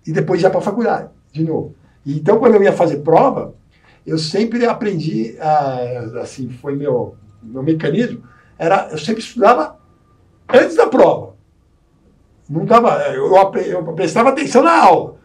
[0.06, 1.74] e depois ia para a faculdade, de novo.
[2.04, 3.54] Então, quando eu ia fazer prova,
[4.06, 8.22] eu sempre aprendi, a, assim, foi meu, meu mecanismo,
[8.58, 9.78] era, eu sempre estudava
[10.52, 11.34] antes da prova.
[12.48, 15.16] Não dava, eu, eu prestava atenção na aula.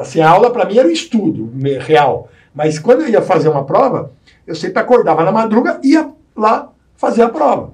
[0.00, 2.28] Assim, a aula para mim era um estudo real.
[2.54, 4.12] Mas quando eu ia fazer uma prova,
[4.46, 7.72] eu sempre acordava na madruga e ia lá fazer a prova.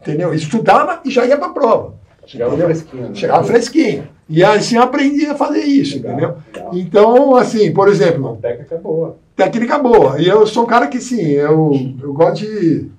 [0.00, 0.34] Entendeu?
[0.34, 1.94] Estudava e já ia para a prova.
[2.26, 2.66] Chegava entendeu?
[2.66, 3.08] fresquinho.
[3.08, 3.14] Né?
[3.14, 4.08] Chegava fresquinho.
[4.28, 6.36] E assim eu aprendi a fazer isso, legal, entendeu?
[6.54, 6.70] Legal.
[6.74, 8.36] Então, assim, por exemplo.
[8.36, 9.16] técnica boa.
[9.34, 10.20] Técnica boa.
[10.20, 12.90] E eu sou um cara que, sim, eu, eu gosto de.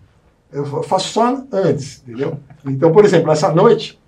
[0.52, 2.38] Eu faço só antes, entendeu?
[2.66, 4.00] Então, por exemplo, essa noite,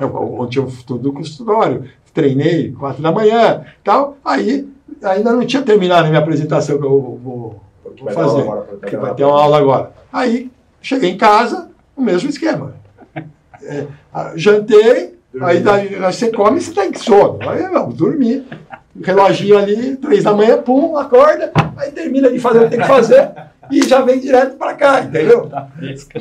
[0.00, 4.68] eu, ontem eu fui do consultório, treinei quatro da manhã tal, aí
[5.02, 7.60] ainda não tinha terminado a minha apresentação que eu vou,
[7.98, 8.42] vou fazer.
[8.42, 9.92] Agora, que vai ter uma aula agora.
[10.12, 12.74] Aí cheguei em casa, o mesmo esquema.
[13.64, 13.86] É,
[14.34, 17.38] jantei, Aí daí, você come e você tem sono.
[17.48, 18.44] Aí vamos dormir.
[19.02, 22.86] Reloginho ali, três da manhã, pum, acorda, aí termina de fazer o que tem que
[22.86, 23.30] fazer
[23.70, 25.48] e já vem direto para cá, entendeu?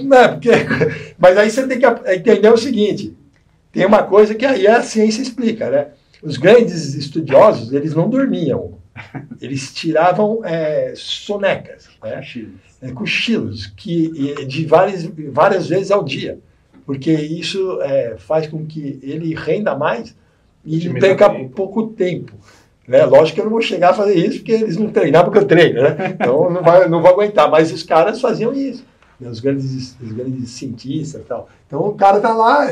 [0.03, 0.51] Não é, porque,
[1.19, 3.13] mas aí você tem que entender o seguinte:
[3.71, 5.87] tem uma coisa que aí a ciência explica, né?
[6.21, 8.73] Os grandes estudiosos, eles não dormiam,
[9.41, 12.21] eles tiravam é, sonecas, né?
[12.81, 16.39] É, cochilos, que, de várias, várias vezes ao dia
[16.85, 20.15] porque isso é, faz com que ele renda mais
[20.65, 22.33] e perca pouco tempo.
[22.87, 23.05] Né?
[23.05, 25.47] Lógico que eu não vou chegar a fazer isso porque eles não treinaram porque eu
[25.47, 25.95] treino, né?
[26.19, 28.83] Então não, vai, não vou aguentar, mas os caras faziam isso.
[29.21, 29.29] Né?
[29.29, 31.47] Os, grandes, os grandes cientistas e tal.
[31.67, 32.67] Então o cara tá lá,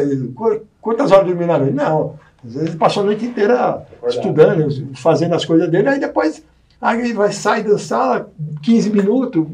[0.81, 1.73] quantas horas dormiu na noite?
[1.73, 6.43] Não, às vezes ele passou a noite inteira estudando, fazendo as coisas dele, aí depois
[6.81, 8.31] aí ele vai sair da sala,
[8.63, 9.45] 15 minutos,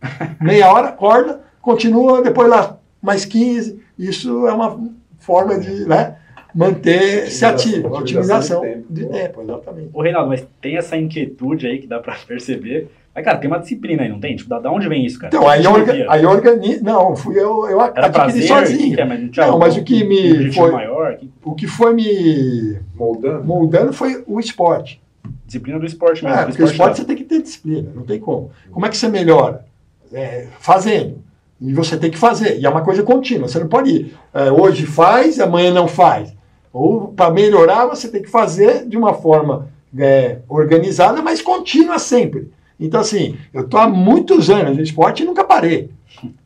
[0.40, 4.78] meia hora, acorda, continua, depois lá mais 15, isso é uma
[5.18, 5.86] forma de.
[5.86, 6.16] Né?
[6.54, 8.86] manter-se ativo, Otimização de tempo.
[8.90, 9.90] de tempo, exatamente.
[9.92, 12.90] Ô, Reinaldo, mas tem essa inquietude aí que dá pra perceber.
[13.14, 14.36] Mas, cara, tem uma disciplina aí, não tem?
[14.36, 15.34] Tipo, da, da onde vem isso, cara?
[15.34, 16.80] Então, aí, Você orga, aí organi...
[16.80, 18.46] Não, fui eu, eu Era adquiri prazer?
[18.46, 18.94] sozinho.
[18.94, 21.66] Que é, mas não, tinha Não, mas o que me foi- maior, que O que
[21.66, 23.44] foi me Moldando?
[23.44, 25.00] moldando foi o esporte.
[25.44, 26.38] disciplina do esporte mesmo.
[26.38, 28.52] É, porque o esporte da- você tem que ter disciplina, não tem como.
[28.70, 29.64] Como é que você melhora?
[30.12, 31.18] É, fazendo.
[31.60, 32.58] E você tem que fazer.
[32.60, 33.48] E é uma coisa contínua.
[33.48, 36.32] Você não pode ir, é, hoje faz, amanhã não faz.
[36.72, 39.68] Ou para melhorar, você tem que fazer de uma forma
[39.98, 42.48] é, organizada, mas contínua sempre.
[42.80, 45.90] Então, assim, eu estou há muitos anos no esporte e nunca parei.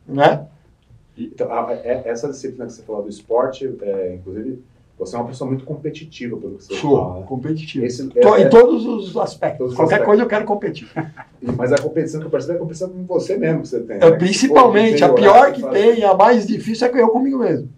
[0.07, 0.41] Né?
[1.17, 4.61] Então, é- essa disciplina que você falou do esporte, é, inclusive,
[4.99, 7.19] você é uma pessoa muito competitiva, pelo que você Sou fala.
[7.21, 7.25] né?
[7.25, 7.85] competitivo.
[7.85, 9.57] Esse- Tô- é- em todos os aspectos.
[9.59, 10.05] Todos os Qualquer aspectos.
[10.07, 10.87] coisa eu quero competir.
[11.41, 13.97] Mas a competição que eu percebo é a competição com você mesmo que você tem.
[13.97, 14.11] É, né?
[14.17, 17.69] principalmente, Pô, a pior que fazer- tem, a mais difícil é eu comigo mesmo.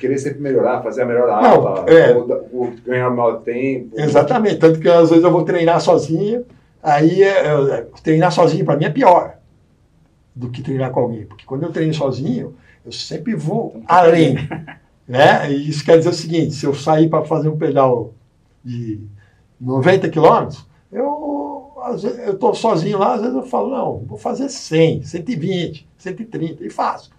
[0.00, 2.14] Querer sempre melhorar, fazer a melhor Não, aula, é.
[2.16, 3.90] ou, ou ganhar o maior tempo.
[4.00, 6.44] Exatamente, tanto que às vezes eu vou treinar sozinho,
[6.82, 9.36] aí é, é, treinar sozinho para mim é pior
[10.34, 14.36] do que treinar com alguém, porque quando eu treino sozinho, eu sempre vou além,
[15.06, 15.50] né?
[15.50, 18.14] E isso quer dizer o seguinte, se eu sair para fazer um pedal
[18.64, 19.00] de
[19.60, 21.20] 90 quilômetros, eu
[21.82, 25.88] às vezes, eu estou sozinho lá, às vezes eu falo, não, vou fazer 100, 120,
[25.98, 27.10] 130, e faço,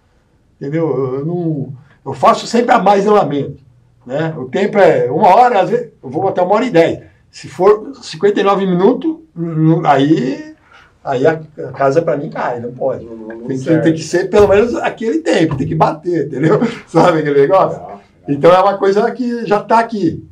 [0.56, 0.88] entendeu?
[0.88, 1.72] Eu, eu não,
[2.04, 3.60] eu faço sempre a mais não a menos.
[4.06, 4.34] Né?
[4.36, 7.11] O tempo é uma hora, às vezes eu vou até uma hora e dez.
[7.32, 10.54] Se for 59 minutos, não- aí,
[11.02, 11.38] aí a,
[11.74, 13.06] casa para mim cai, não pode.
[13.06, 16.26] Não- não- não Tem que, tem que ser pelo menos aquele tempo, tem que bater,
[16.26, 16.60] entendeu?
[16.86, 17.80] Sabe aquele negócio?
[17.80, 18.00] Legal.
[18.28, 20.28] Então é uma coisa que já está aqui.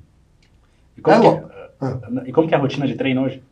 [0.97, 2.23] E como, É que, louco.
[2.27, 3.43] e como que é a rotina de treino hoje?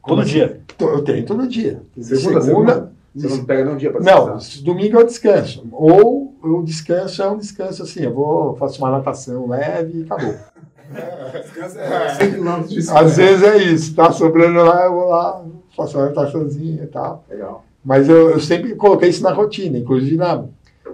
[0.00, 0.32] Como Todo assim?
[0.34, 0.60] dia.
[0.78, 1.82] Eu treino todo dia.
[2.00, 5.66] Segunda, segunda, você não pega nenhum dia para Não, domingo eu descanso.
[5.72, 10.34] Ou eu descanso, é um descanso assim, eu vou, faço uma natação leve e acabou.
[10.92, 15.44] É 100 km de Às vezes é isso, tá sobrando lá, eu vou lá,
[15.76, 17.24] faço uma nataçãozinha e tal.
[17.28, 17.64] Legal.
[17.84, 20.44] Mas eu, eu sempre coloquei isso na rotina, inclusive na,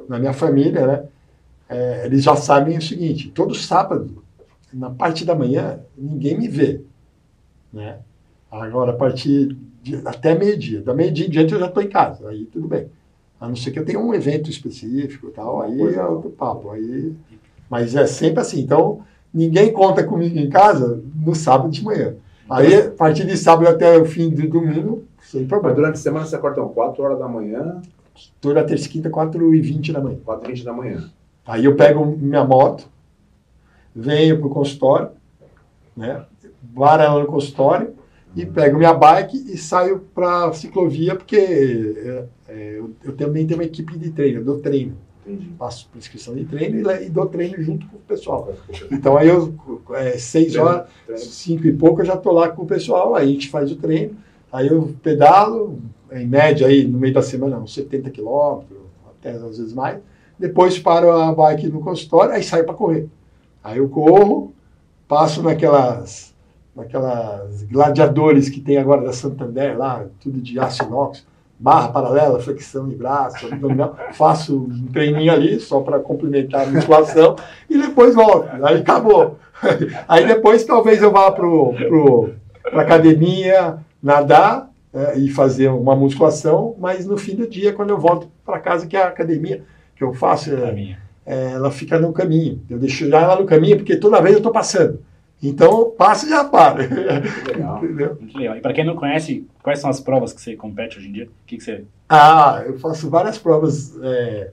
[0.08, 1.04] na minha família, né?
[1.68, 4.24] É, eles já sabem o seguinte, todo sábado,
[4.72, 6.80] na parte da manhã, ninguém me vê.
[7.72, 7.98] Né?
[8.50, 10.82] Agora, a partir de, até meio-dia.
[10.82, 12.88] Da meio-dia em diante eu já estou em casa, aí tudo bem.
[13.40, 15.94] A não ser que eu tenha um evento específico e tal, aí é.
[15.94, 16.70] é outro papo.
[16.70, 17.14] Aí...
[17.70, 22.14] Mas é sempre assim, então ninguém conta comigo em casa no sábado de manhã.
[22.48, 25.76] Aí, a partir de sábado até o fim do domingo, sem Mas problema.
[25.76, 27.80] durante a semana você acorda 4 horas da manhã,
[28.40, 30.18] Toda terça e quinta, 4 e 20 da manhã.
[30.24, 31.10] 4 e 20 da manhã.
[31.46, 32.86] Aí eu pego minha moto,
[33.94, 35.10] venho pro consultório,
[35.96, 36.24] né?
[36.74, 37.94] Vara ela no consultório
[38.36, 43.58] e pego minha bike e saio para ciclovia, porque é, é, eu, eu também tenho
[43.58, 44.96] uma equipe de treino, eu dou treino.
[45.32, 45.54] Entendi.
[45.58, 48.52] Faço prescrição de treino e, e dou treino junto com o pessoal.
[48.90, 49.54] Então aí eu,
[49.94, 51.22] é, seis horas, Treino.
[51.22, 53.76] cinco e pouco, eu já estou lá com o pessoal, aí a gente faz o
[53.76, 54.16] treino,
[54.52, 55.78] aí eu pedalo,
[56.12, 58.78] em média aí, no meio da semana, uns 70 quilômetros,
[59.18, 59.98] até às vezes mais.
[60.38, 63.08] Depois paro a bike no consultório, aí saio para correr.
[63.62, 64.52] Aí eu corro,
[65.06, 66.34] passo naquelas,
[66.74, 71.26] naquelas gladiadores que tem agora da Santander lá, tudo de aço inox,
[71.60, 77.36] barra paralela, flexão de braço, abdominal, faço um treininho ali só para complementar a musculação
[77.68, 78.48] e depois volto.
[78.64, 79.38] Aí acabou.
[80.08, 82.30] Aí depois talvez eu vá pro, pro,
[82.62, 87.98] pra academia, nadar é, e fazer uma musculação, mas no fim do dia, quando eu
[87.98, 89.62] volto para casa, que é a academia
[89.94, 90.96] que eu faço, é,
[91.26, 92.62] é, ela fica no caminho.
[92.70, 94.98] Eu deixo já ela no caminho, porque toda vez eu estou passando.
[95.42, 96.78] Então eu passo e já paro.
[96.82, 97.78] Legal.
[97.84, 98.16] Entendeu?
[98.20, 98.56] Muito legal.
[98.56, 101.24] E para quem não conhece, quais são as provas que você compete hoje em dia?
[101.26, 101.84] O que, que você.
[102.08, 103.98] Ah, eu faço várias provas.
[104.02, 104.50] é,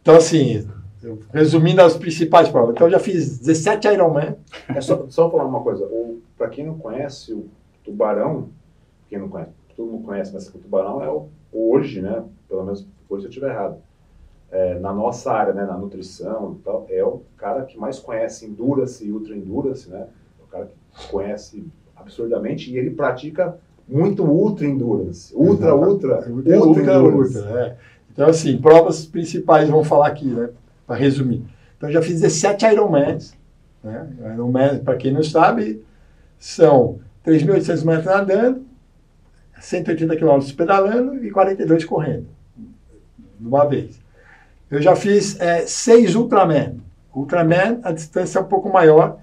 [0.00, 0.68] Então, assim,
[1.02, 2.74] eu- resumindo as principais provas.
[2.74, 4.36] Então, eu já fiz 17 Ironman.
[4.68, 5.88] É só, só falar uma coisa.
[6.38, 7.46] Para quem não conhece o
[7.84, 8.48] tubarão,
[9.08, 12.22] quem não conhece, todo mundo conhece, mas o tubarão é o, hoje, né?
[12.48, 13.76] Pelo menos hoje se eu estiver errado.
[14.52, 18.44] É, na nossa área, né, na nutrição e tal, é o cara que mais conhece
[18.46, 20.06] endurance e ultra endurance, né?
[20.38, 23.56] É o cara que conhece absurdamente e ele pratica
[23.88, 25.84] muito ultra endurance, ultra Exato.
[25.90, 27.38] ultra Ultra, ultra, ultra, endurance.
[27.38, 27.76] ultra, é.
[28.12, 30.50] Então, assim, provas principais, vamos falar aqui, né?
[30.86, 31.42] Para resumir.
[31.78, 33.34] Então, eu já fiz 17 Ironmans.
[33.82, 34.06] Né?
[34.34, 35.82] Ironman, para quem não sabe,
[36.38, 38.66] são 3.800 metros nadando,
[39.58, 42.26] 180 quilômetros pedalando e 42 correndo.
[43.40, 43.98] De uma vez.
[44.72, 46.76] Eu já fiz é, seis Ultraman.
[47.14, 49.18] Ultraman, a distância é um pouco maior,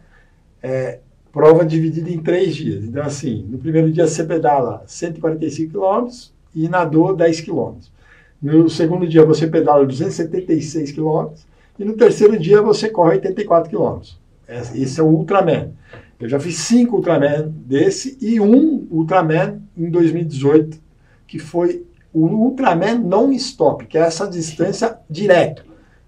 [0.61, 0.99] é,
[1.31, 2.83] prova dividida em três dias.
[2.83, 7.91] Então, assim, no primeiro dia você pedala 145 quilômetros e nadou 10 quilômetros.
[8.39, 11.47] No segundo dia você pedala 276 quilômetros
[11.79, 14.19] e no terceiro dia você corre 84 quilômetros.
[14.47, 15.71] Esse é o Ultraman.
[16.19, 20.77] Eu já fiz cinco Ultraman desse e um Ultraman em 2018,
[21.25, 25.63] que foi o Ultraman non-stop, que é essa distância direto.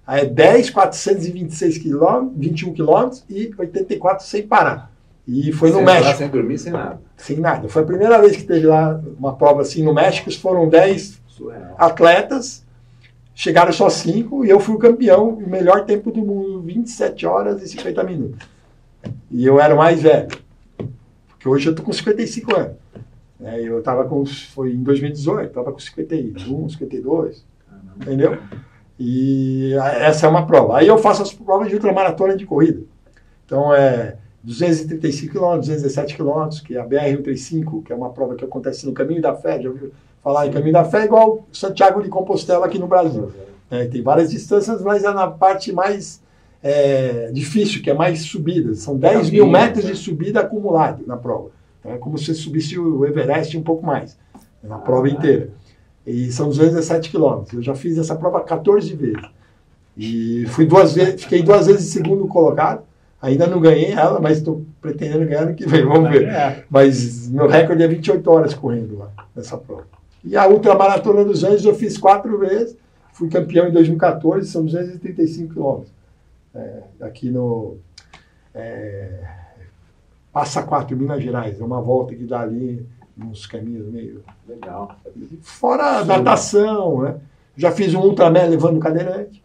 [0.06, 4.92] Aí é 10, 426 km, 21 km e 84 sem parar.
[5.28, 6.18] E foi sem no México.
[6.18, 7.02] Sem dormir, sem nada.
[7.16, 7.70] Sem nada.
[7.70, 10.32] Foi a primeira vez que teve lá uma prova assim no México.
[10.32, 11.76] Foram 10 Surreal.
[11.78, 12.66] atletas,
[13.36, 17.62] chegaram só 5 e eu fui o campeão, o melhor tempo do mundo, 27 horas
[17.62, 18.48] e 50 minutos.
[19.30, 20.30] E eu era o mais velho.
[21.30, 22.81] Porque hoje eu tô com 55 anos.
[23.44, 24.26] É, eu estava com.
[24.26, 27.46] Foi em 2018, estava com 51, 52.
[27.68, 27.94] Caramba.
[28.02, 28.38] Entendeu?
[29.00, 30.78] E essa é uma prova.
[30.78, 32.82] Aí eu faço as provas de ultramaratona de corrida.
[33.46, 38.46] Então é 235 km, 217 km, que é a BR-135, que é uma prova que
[38.46, 39.60] acontece no Caminho da Fé.
[39.60, 39.92] Já ouviu
[40.24, 41.06] falar em Caminho da Fé?
[41.06, 43.32] Igual Santiago de Compostela aqui no Brasil.
[43.72, 46.22] É, tem várias distâncias, mas é na parte mais
[46.62, 48.76] é, difícil, que é mais subida.
[48.76, 51.50] São 10 mil metros de subida acumulado na prova.
[51.82, 54.18] Então, é como se subisse o Everest um pouco mais,
[54.64, 55.50] na prova inteira.
[56.08, 57.54] E são 217 quilômetros.
[57.54, 59.22] Eu já fiz essa prova 14 vezes.
[59.98, 62.84] E fui duas vezes, fiquei duas vezes segundo colocado.
[63.22, 66.66] Ainda não ganhei ela, mas estou pretendendo ganhar no que vem, vamos ver.
[66.70, 69.86] Mas meu recorde é 28 horas correndo lá, nessa prova.
[70.24, 72.78] E a Ultramaratona dos Anjos eu fiz quatro vezes.
[73.14, 75.92] Fui campeão em 2014, são 235 quilômetros
[76.54, 77.78] é, aqui no
[78.54, 79.24] é,
[80.32, 81.60] Passa Quatro, Minas Gerais.
[81.60, 82.86] É uma volta que dá ali
[83.18, 84.24] uns caminhos meio.
[84.48, 84.96] Legal.
[85.42, 87.20] Fora a natação, né?
[87.56, 89.44] Já fiz um Ultraman levando cadeirante.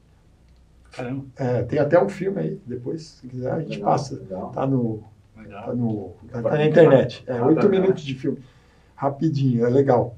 [0.93, 1.25] Caramba.
[1.37, 4.15] É, tem até um filme aí, depois, se quiser, a gente legal, passa.
[4.15, 4.51] Legal.
[4.51, 5.03] Tá no.
[5.37, 7.23] Tá, no, tá na internet.
[7.27, 8.39] É, oito minutos de filme.
[8.95, 10.17] Rapidinho, é legal.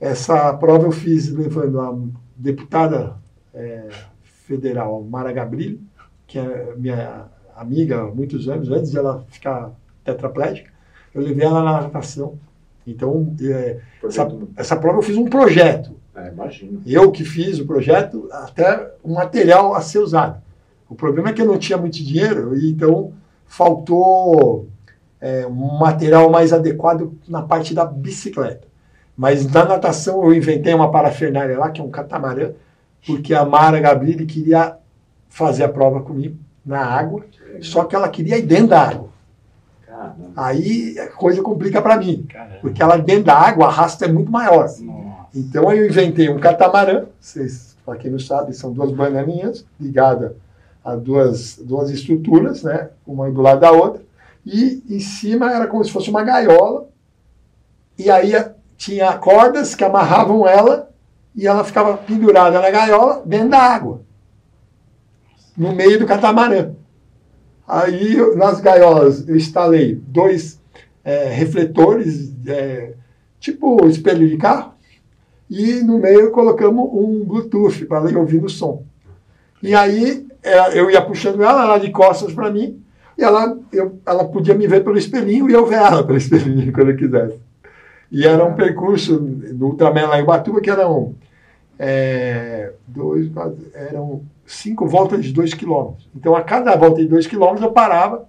[0.00, 1.96] Essa prova eu fiz levando a
[2.36, 3.16] deputada
[3.54, 3.88] é,
[4.22, 5.80] federal Mara Gabrilli,
[6.26, 9.72] que é minha amiga há muitos anos, antes de ela ficar
[10.06, 10.70] tetraplégica,
[11.14, 12.38] eu levei ela na natação.
[12.86, 15.96] Então, é, essa, essa, prova eu fiz um projeto.
[16.14, 16.80] É, imagino.
[16.86, 20.40] Eu que fiz o projeto, até o material a ser usado.
[20.88, 23.12] O problema é que eu não tinha muito dinheiro, e então
[23.46, 24.68] faltou
[25.20, 28.66] é, um material mais adequado na parte da bicicleta.
[29.16, 32.50] Mas na natação eu inventei uma parafernália lá, que é um catamarã,
[33.04, 34.76] porque a Mara Gabriele queria
[35.28, 37.24] fazer a prova comigo na água,
[37.60, 39.08] só que ela queria ir dentro da água.
[39.96, 40.32] Caramba.
[40.36, 42.58] Aí a coisa complica para mim, Caramba.
[42.60, 44.64] porque ela dentro da água, a rasta é muito maior.
[44.64, 44.84] Nossa.
[45.34, 50.32] Então eu inventei um catamarã, vocês, para quem não sabe, são duas bananinhas ligadas
[50.84, 54.02] a duas, duas estruturas, né, uma do lado da outra,
[54.44, 56.86] e em cima era como se fosse uma gaiola,
[57.98, 58.32] e aí
[58.76, 60.90] tinha cordas que amarravam ela,
[61.34, 64.00] e ela ficava pendurada na gaiola dentro da água
[65.56, 66.72] no meio do catamarã.
[67.66, 70.60] Aí, nas gaiolas, eu instalei dois
[71.04, 72.92] é, refletores, é,
[73.40, 74.74] tipo espelho de carro,
[75.50, 78.84] e no meio colocamos um Bluetooth para ir ouvindo o som.
[79.62, 82.80] E aí, é, eu ia puxando ela, ela de costas para mim,
[83.18, 86.72] e ela, eu, ela podia me ver pelo espelhinho e eu ver ela pelo espelhinho
[86.72, 87.40] quando eu quisesse.
[88.12, 91.16] E era um percurso do Ultraman lá em Batuba que eram,
[91.78, 93.28] é, dois,
[93.74, 96.08] eram cinco voltas de dois quilômetros.
[96.14, 98.28] Então, a cada volta de dois quilômetros, eu parava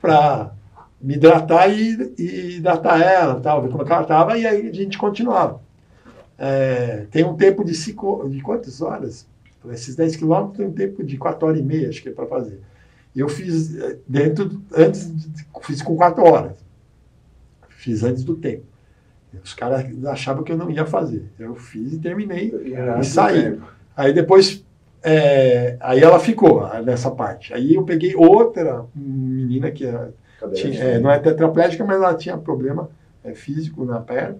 [0.00, 0.52] para
[1.00, 4.72] me hidratar e, e hidratar ela, tal, ver como é ela estava, e aí a
[4.72, 5.60] gente continuava.
[6.38, 9.26] É, tem um tempo de cinco, de quantas horas?
[9.70, 12.26] Esses 10 quilômetros tem um tempo de 4 horas e meia, acho que é para
[12.26, 12.60] fazer.
[13.14, 15.12] Eu fiz é, dentro, antes,
[15.62, 16.56] fiz com 4 horas.
[17.68, 18.64] Fiz antes do tempo.
[19.42, 21.24] Os caras achavam que eu não ia fazer.
[21.38, 22.52] Eu fiz e terminei
[23.00, 23.58] e saí.
[23.96, 24.64] Aí depois
[25.02, 27.52] é, aí ela ficou nessa parte.
[27.52, 29.84] Aí eu peguei outra menina que
[30.54, 32.88] tinha, é, não é tetraplégica, mas ela tinha problema
[33.24, 34.38] é, físico na perna.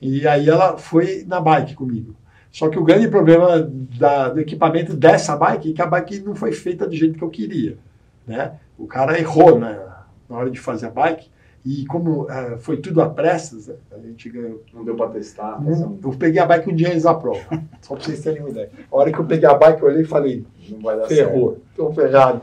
[0.00, 2.14] E aí ela foi na bike comigo.
[2.50, 3.60] Só que o grande problema
[3.98, 7.22] da, do equipamento dessa bike é que a bike não foi feita do jeito que
[7.22, 7.78] eu queria.
[8.26, 8.52] Né?
[8.76, 9.78] O cara errou né,
[10.28, 11.30] na hora de fazer a bike.
[11.64, 14.62] E como uh, foi tudo a pressas, a gente ganhou.
[14.72, 15.60] Não deu para testar?
[15.60, 17.40] Não, eu peguei a bike um dia antes da prova.
[17.82, 18.70] só para vocês terem uma ideia.
[18.90, 21.58] A hora que eu peguei a bike, eu olhei e falei: não vai dar ferrou,
[21.70, 22.40] estou ferrado.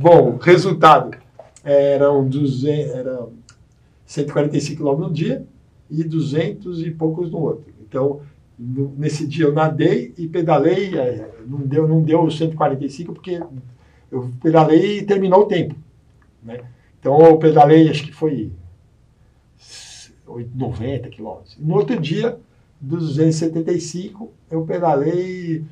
[0.00, 1.16] Bom, resultado:
[1.62, 3.32] eram, 200, eram
[4.04, 5.46] 145 km no dia
[5.88, 7.72] e 200 e poucos no outro.
[7.86, 8.20] Então,
[8.58, 13.40] no, nesse dia eu nadei e pedalei, é, não deu, não deu 145 porque
[14.10, 15.76] eu pedalei e terminou o tempo.
[16.42, 16.60] Né?
[17.04, 18.50] Então eu pedalei, acho que foi
[20.54, 21.54] 90 quilômetros.
[21.60, 22.38] No outro dia,
[22.80, 25.62] dos 275, eu pedalei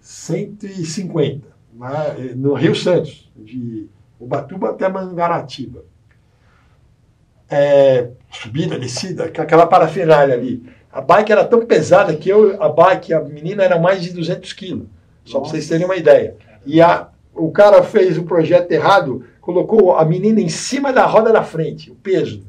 [0.00, 3.86] 150 né, no Rio Santos, de
[4.18, 5.84] Ubatuba até Mangaratiba.
[7.48, 10.68] É, subida, descida, aquela parafernália ali.
[10.90, 14.52] A bike era tão pesada que eu, a bike, a menina era mais de 200
[14.54, 14.88] quilos.
[15.24, 16.34] Só para vocês terem uma ideia.
[16.66, 21.32] E a, o cara fez o projeto errado, colocou a menina em cima da roda
[21.32, 22.42] da frente, o peso.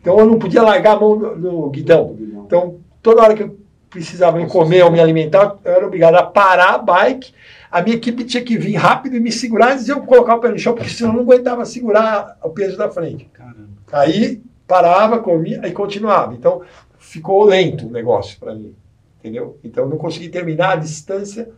[0.00, 2.16] Então eu não podia largar a mão no, no guidão.
[2.46, 3.58] Então, toda hora que eu
[3.90, 7.32] precisava me comer ou me alimentar, eu era obrigado a parar a bike.
[7.70, 10.40] A minha equipe tinha que vir rápido e me segurar antes de eu colocar o
[10.40, 13.26] pé no chão, porque senão eu não aguentava segurar o peso da frente.
[13.32, 13.68] Caramba.
[13.92, 16.34] Aí parava, comia e continuava.
[16.34, 16.62] Então
[16.98, 18.74] ficou lento o negócio para mim,
[19.18, 19.58] entendeu?
[19.62, 21.50] Então eu não consegui terminar a distância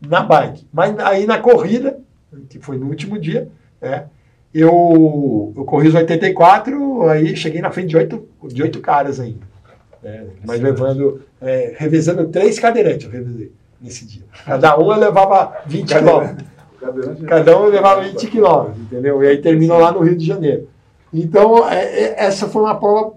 [0.00, 0.66] na bike.
[0.72, 1.98] Mas aí na corrida,
[2.48, 3.48] que foi no último dia,
[3.84, 4.04] né?
[4.52, 9.40] Eu, eu corri os 84, aí cheguei na frente de oito, de oito caras ainda.
[10.02, 10.26] Né?
[10.44, 14.22] Mas levando, é, revezando três cadeirantes, eu revezei nesse dia.
[14.44, 16.48] Cada um eu levava 20 quilômetros.
[17.26, 19.22] Cada um eu levava 20 quilômetros, entendeu?
[19.22, 20.68] E aí terminou lá no Rio de Janeiro.
[21.12, 23.14] Então, é, é, essa foi uma prova,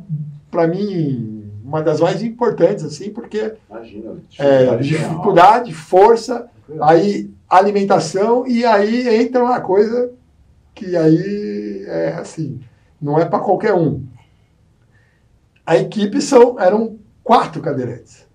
[0.49, 3.53] para mim, uma das mais importantes, assim, porque.
[3.69, 6.47] Imagina, é, dificuldade, é, dificuldade força,
[6.79, 10.11] aí alimentação, e aí entra uma coisa
[10.77, 12.61] que aí é assim,
[13.01, 14.05] não é para qualquer um.
[15.65, 18.27] A equipe são, eram quatro cadeirantes.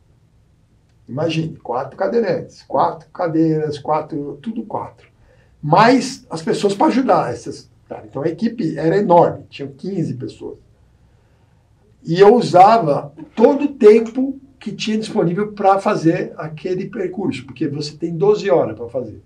[1.09, 5.09] Imagine, quatro cadeirantes, quatro cadeiras, quatro, tudo quatro.
[5.63, 7.71] Mais as pessoas para ajudar essas.
[7.89, 8.03] Tá?
[8.05, 10.59] Então a equipe era enorme, tinham 15 pessoas.
[12.05, 17.97] E eu usava todo o tempo que tinha disponível para fazer aquele percurso, porque você
[17.97, 19.21] tem 12 horas para fazer.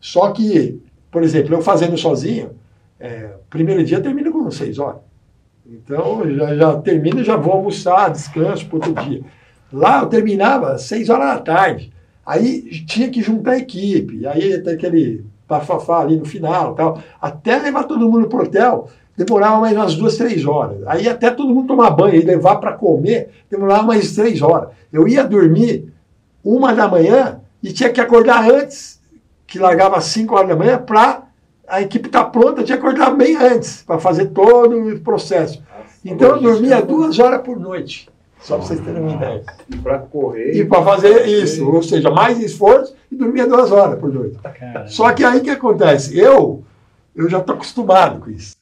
[0.00, 0.80] Só que
[1.14, 2.50] por exemplo, eu fazendo sozinho,
[2.98, 5.00] é, primeiro dia termina com seis horas.
[5.64, 9.22] Então, já, já termino já vou almoçar, descanso para outro dia.
[9.72, 11.92] Lá eu terminava seis horas da tarde.
[12.26, 14.26] Aí tinha que juntar a equipe.
[14.26, 17.00] Aí tem aquele bafafá ali no final tal.
[17.22, 20.78] Até levar todo mundo para o hotel, demorava mais umas duas, três horas.
[20.84, 24.70] Aí até todo mundo tomar banho e levar para comer, demorava mais três horas.
[24.92, 25.92] Eu ia dormir
[26.42, 28.93] uma da manhã e tinha que acordar antes
[29.54, 31.22] que largava às 5 horas da manhã, para
[31.68, 35.62] a equipe estar tá pronta, tinha que acordar bem antes, para fazer todo o processo.
[36.04, 39.44] Então eu dormia duas horas por noite, só para vocês terem uma ideia.
[39.70, 40.56] E para correr.
[40.56, 44.36] E para fazer isso, ou seja, mais esforço e dormia duas horas por noite.
[44.88, 46.18] Só que aí o que acontece?
[46.18, 46.64] Eu,
[47.14, 48.56] eu já estou acostumado com isso.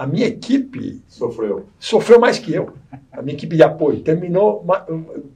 [0.00, 1.66] A minha equipe sofreu.
[1.78, 2.72] Sofreu mais que eu.
[3.12, 4.64] A minha equipe de apoio terminou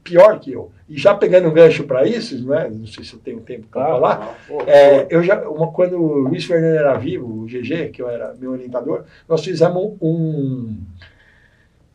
[0.03, 0.73] pior que eu.
[0.89, 2.71] E já pegando um gancho para isso, não, é?
[2.71, 6.47] não sei se eu tenho tempo para falar, é, eu já, uma, quando o Luiz
[6.47, 10.79] Fernando era vivo, o GG, que eu era meu orientador, nós fizemos um,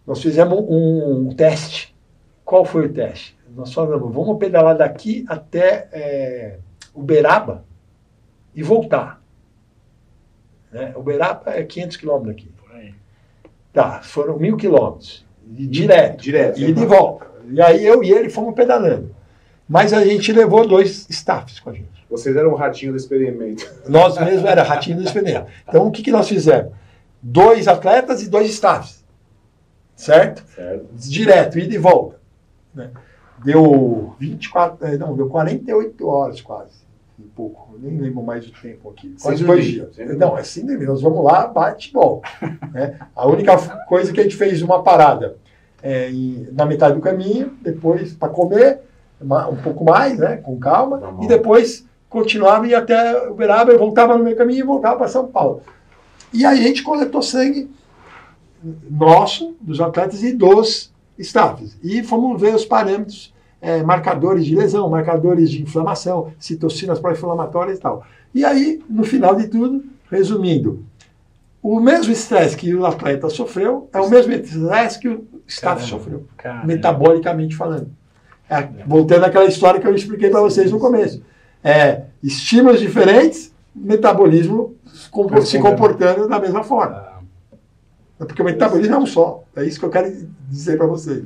[0.05, 1.95] nós fizemos um teste.
[2.45, 3.35] Qual foi o teste?
[3.55, 6.59] Nós falamos, vamos pedalar daqui até é,
[6.93, 7.65] Uberaba
[8.53, 9.19] e voltar.
[10.71, 10.93] Né?
[10.95, 12.58] Uberaba é 500 quilômetros daqui.
[13.71, 15.25] Tá, foram mil quilômetros.
[15.45, 16.21] Direto.
[16.21, 16.59] Direto.
[16.59, 17.27] E de volta.
[17.49, 19.15] E aí eu e ele fomos pedalando.
[19.67, 22.05] Mas a gente levou dois staffs com a gente.
[22.09, 23.71] Vocês eram o ratinho do experimento.
[23.87, 25.47] Nós mesmos era ratinho do experimento.
[25.67, 26.73] Então o que, que nós fizemos?
[27.21, 29.05] Dois atletas e dois staffs.
[29.95, 30.43] Certo?
[30.55, 30.87] certo.
[30.93, 32.19] Direto, ida e volta.
[32.73, 32.89] Né?
[33.43, 36.79] Deu 24, eh, não, deu 48 horas quase.
[37.39, 39.15] Pouco, nem lembro mais o tempo aqui.
[39.21, 39.95] Quase dois dias.
[40.17, 40.83] Não, é assim mesmo.
[40.83, 42.27] Nós vamos lá, bate volta.
[42.73, 42.99] né?
[43.15, 45.37] A única coisa que a gente fez uma parada
[45.81, 46.11] é,
[46.51, 48.81] na metade do caminho, depois para comer,
[49.21, 54.17] um pouco mais, né, com calma, tá e depois continuava e até Uberaba, eu voltava
[54.17, 55.61] no meio caminho e voltava para São Paulo.
[56.33, 57.71] E aí a gente coletou sangue
[58.91, 61.77] nosso, dos atletas e dos staffs.
[61.81, 67.81] E fomos ver os parâmetros, é, marcadores de lesão, marcadores de inflamação, citocinas pró-inflamatórias e
[67.81, 68.05] tal.
[68.33, 70.83] E aí, no final de tudo, resumindo,
[71.61, 76.25] o mesmo estresse que o atleta sofreu é o mesmo estresse que o staff sofreu,
[76.37, 76.65] caramba.
[76.65, 77.89] metabolicamente falando.
[78.49, 81.21] É, voltando àquela história que eu expliquei para vocês no começo.
[81.63, 84.75] É, estímulos diferentes, metabolismo
[85.45, 87.08] se comportando da mesma forma.
[88.19, 89.43] É porque o metabolismo é um só.
[89.55, 91.23] É isso que eu quero dizer para vocês.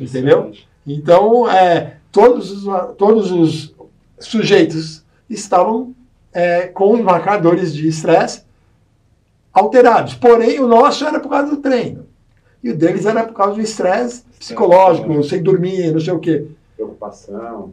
[0.00, 0.52] Entendeu?
[0.86, 3.74] Então, é, todos, os, todos os
[4.18, 5.94] sujeitos estavam
[6.32, 8.42] é, com marcadores de estresse
[9.52, 10.14] alterados.
[10.14, 12.06] Porém, o nosso era por causa do treino.
[12.62, 16.46] E o deles era por causa do estresse psicológico, sem dormir, não sei o quê.
[16.76, 17.72] Preocupação.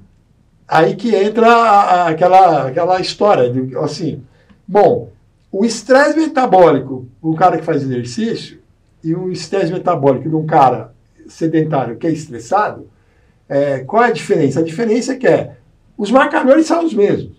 [0.68, 4.24] Aí que entra aquela, aquela história, de, assim,
[4.68, 5.10] bom,
[5.52, 8.60] o estresse metabólico, o cara que faz exercício,
[9.04, 10.94] e o estresse metabólico de um cara
[11.28, 12.90] sedentário que é estressado,
[13.48, 14.60] é, qual é a diferença?
[14.60, 15.58] A diferença é que é,
[15.98, 17.38] os marcadores são os mesmos.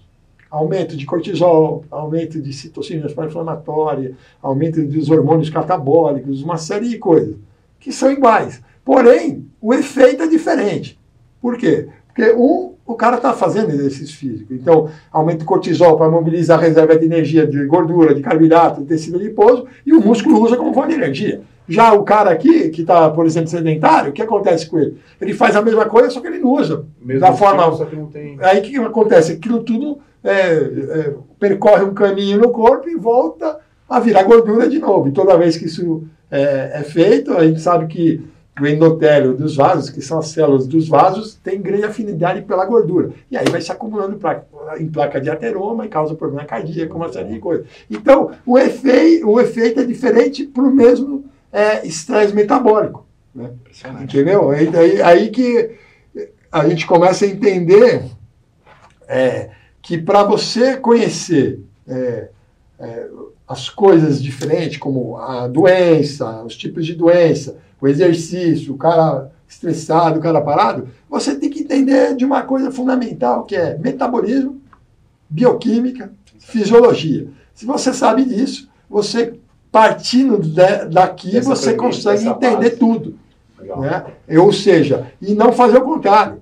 [0.50, 7.36] aumento de cortisol, aumento de citocinas pró-inflamatória, aumento dos hormônios catabólicos, uma série de coisas
[7.78, 8.60] que são iguais.
[8.84, 10.98] Porém, o efeito é diferente.
[11.40, 11.88] Por quê?
[12.08, 14.52] Porque um, o cara está fazendo exercício físico.
[14.52, 18.86] Então, aumenta o cortisol para mobilizar a reserva de energia de gordura, de carboidrato, de
[18.86, 21.42] tecido adiposo, e o músculo usa como fonte de energia.
[21.68, 24.96] Já o cara aqui, que está, por exemplo, sedentário, o que acontece com ele?
[25.20, 26.84] Ele faz a mesma coisa, só que ele não usa.
[27.00, 27.62] Mesmo da forma.
[27.64, 28.36] tipo, só que não tem...
[28.40, 29.32] Aí o que acontece?
[29.32, 34.78] Aquilo tudo é, é, percorre um caminho no corpo e volta a virar gordura de
[34.78, 35.08] novo.
[35.08, 38.20] E toda vez que isso é, é feito, a gente sabe que
[38.62, 43.10] o endotélio dos vasos, que são as células dos vasos, tem grande afinidade pela gordura.
[43.30, 44.42] E aí vai se acumulando pra,
[44.78, 47.66] em placa de ateroma e causa problema cardíaco, uma série de coisas.
[47.90, 53.06] Então, o, efeito, o efeito é diferente para o mesmo é, estresse metabólico.
[53.34, 53.50] Né?
[54.02, 54.50] Entendeu?
[54.50, 55.70] Aí, aí, aí, que
[56.50, 58.04] a gente começa a entender
[59.06, 59.50] é,
[59.80, 62.28] que para você conhecer é,
[62.78, 63.08] é,
[63.50, 70.20] as coisas diferentes, como a doença, os tipos de doença, o exercício, o cara estressado,
[70.20, 74.60] o cara parado, você tem que entender de uma coisa fundamental, que é metabolismo,
[75.28, 77.26] bioquímica, fisiologia.
[77.52, 79.34] Se você sabe disso, você
[79.72, 80.38] partindo
[80.88, 82.76] daqui, Essa você consegue entender base.
[82.76, 83.18] tudo.
[83.58, 84.04] Né?
[84.38, 86.40] Ou seja, e não fazer o contrário.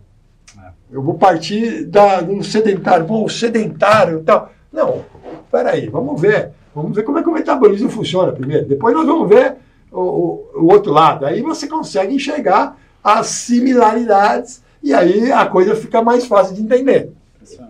[0.62, 0.68] É.
[0.90, 4.52] Eu vou partir da, do sedentário, bom, sedentário e tal.
[4.70, 5.06] Não,
[5.50, 6.52] peraí, vamos ver.
[6.82, 8.66] Vamos ver como é que o metabolismo funciona primeiro.
[8.66, 9.56] Depois nós vamos ver
[9.90, 11.26] o, o, o outro lado.
[11.26, 17.12] Aí você consegue enxergar as similaridades e aí a coisa fica mais fácil de entender.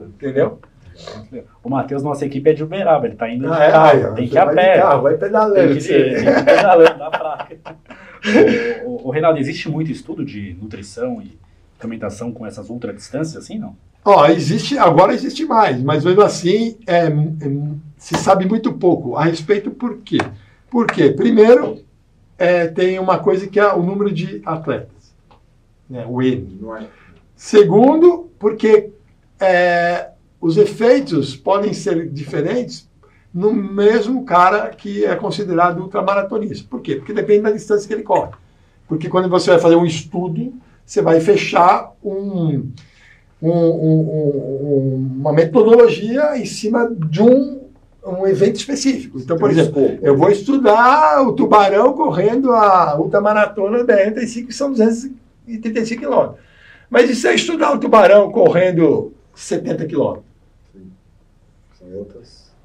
[0.00, 0.58] Entendeu?
[1.62, 4.34] O Matheus, nossa equipe é de Uberaba, ele está indo ah, é, carro, tem que
[4.34, 4.78] ir a pé.
[4.78, 5.54] Carro, vai pedalando.
[5.54, 7.60] Tem que, tem que ir pedalando na praia.
[8.84, 11.38] o, o, o, Reinaldo, existe muito estudo de nutrição e
[11.78, 13.76] alimentação com essas ultradistâncias assim, não?
[14.04, 17.10] Ó, existe, agora existe mais, mas mesmo assim é, é,
[17.98, 20.18] se sabe muito pouco a respeito por quê?
[20.70, 21.82] Porque, primeiro,
[22.38, 25.12] é, tem uma coisa que é o número de atletas,
[25.88, 26.60] né, o N.
[26.80, 26.86] É?
[27.34, 28.90] Segundo, porque
[29.40, 32.88] é, os efeitos podem ser diferentes
[33.32, 36.66] no mesmo cara que é considerado ultramaratonista.
[36.68, 36.96] Por quê?
[36.96, 38.32] Porque depende da distância que ele corre.
[38.86, 42.70] Porque quando você vai fazer um estudo, você vai fechar um,
[43.42, 47.67] um, um, uma metodologia em cima de um,
[48.04, 49.18] um evento específico.
[49.18, 54.70] Então, por exemplo, eu vou estudar o tubarão correndo a ultramaratona da 35, que são
[54.70, 56.40] 235 quilômetros.
[56.88, 60.26] Mas e se eu estudar o tubarão correndo 70 quilômetros?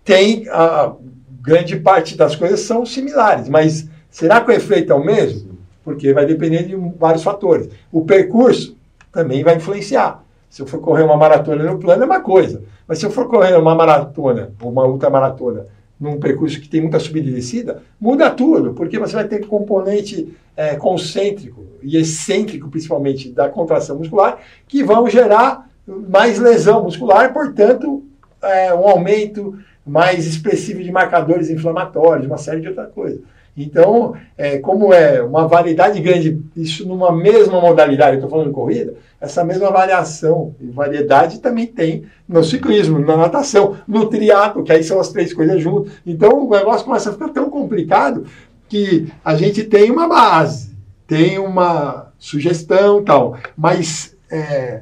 [0.04, 0.94] Tem a
[1.42, 5.58] grande parte das coisas são similares, mas será que o efeito é o mesmo?
[5.84, 7.70] Porque vai depender de vários fatores.
[7.92, 8.78] O percurso
[9.12, 10.23] também vai influenciar.
[10.54, 13.28] Se eu for correr uma maratona no plano é uma coisa, mas se eu for
[13.28, 15.66] correr uma maratona ou uma ultramaratona
[16.00, 20.32] num percurso que tem muita subida e descida, muda tudo, porque você vai ter componente
[20.56, 24.38] é, concêntrico e excêntrico, principalmente, da contração muscular,
[24.68, 28.04] que vão gerar mais lesão muscular, portanto,
[28.40, 33.22] é, um aumento mais expressivo de marcadores inflamatórios, uma série de outras coisas.
[33.56, 38.96] Então, é, como é uma variedade grande, isso numa mesma modalidade, estou falando de corrida,
[39.22, 44.84] essa mesma variação e variedade também tem no ciclismo, na natação, no triatlo, que aí
[44.84, 45.94] são as três coisas juntas.
[46.06, 48.26] Então, o negócio começa a ficar tão complicado
[48.68, 50.76] que a gente tem uma base,
[51.06, 54.82] tem uma sugestão tal, mas é,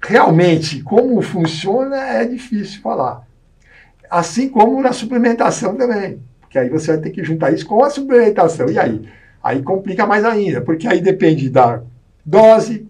[0.00, 3.26] realmente como funciona é difícil falar.
[4.08, 6.20] Assim como na suplementação também.
[6.56, 8.70] Porque aí você vai ter que juntar isso com a suplementação.
[8.70, 9.02] E aí?
[9.42, 11.82] Aí complica mais ainda, porque aí depende da
[12.24, 12.88] dose,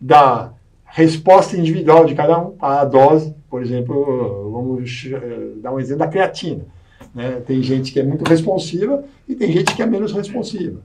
[0.00, 0.52] da
[0.84, 2.54] resposta individual de cada um.
[2.60, 6.64] A dose, por exemplo, vamos eh, dar um exemplo da creatina.
[7.12, 7.42] Né?
[7.44, 10.80] Tem gente que é muito responsiva e tem gente que é menos responsiva.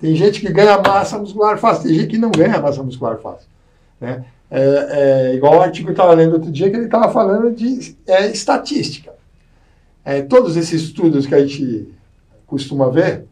[0.00, 3.48] Tem gente que ganha massa muscular fácil, tem gente que não ganha massa muscular fácil.
[4.00, 4.24] Né?
[4.50, 4.88] É,
[5.30, 7.96] é, igual o artigo que eu estava lendo outro dia, que ele estava falando de
[8.06, 9.17] é, estatística.
[10.08, 11.92] É, todos esses estudos que a gente
[12.46, 13.26] costuma ver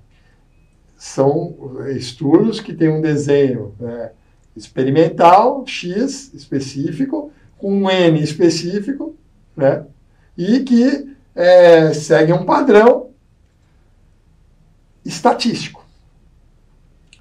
[0.94, 1.56] são
[1.96, 4.10] estudos que têm um desenho né,
[4.54, 9.16] experimental, X específico, com um N específico,
[9.56, 9.86] né,
[10.36, 13.08] e que é, seguem um padrão
[15.02, 15.82] estatístico.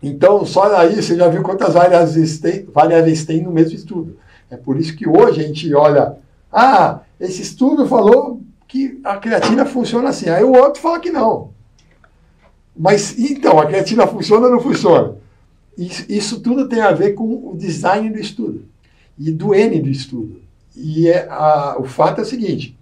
[0.03, 4.19] Então, só aí você já viu quantas variáveis tem, variáveis tem no mesmo estudo.
[4.51, 6.17] É por isso que hoje a gente olha,
[6.51, 11.53] ah, esse estudo falou que a creatina funciona assim, aí o outro fala que não.
[12.75, 15.15] Mas então, a creatina funciona ou não funciona?
[15.77, 18.65] Isso, isso tudo tem a ver com o design do estudo
[19.17, 20.41] e do N do estudo.
[20.75, 22.77] E é, a, o fato é o seguinte: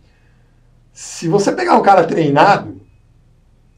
[0.92, 2.82] se você pegar um cara treinado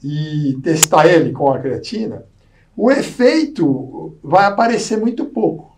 [0.04, 2.26] e testar ele com a creatina,
[2.78, 5.76] o efeito vai aparecer muito pouco.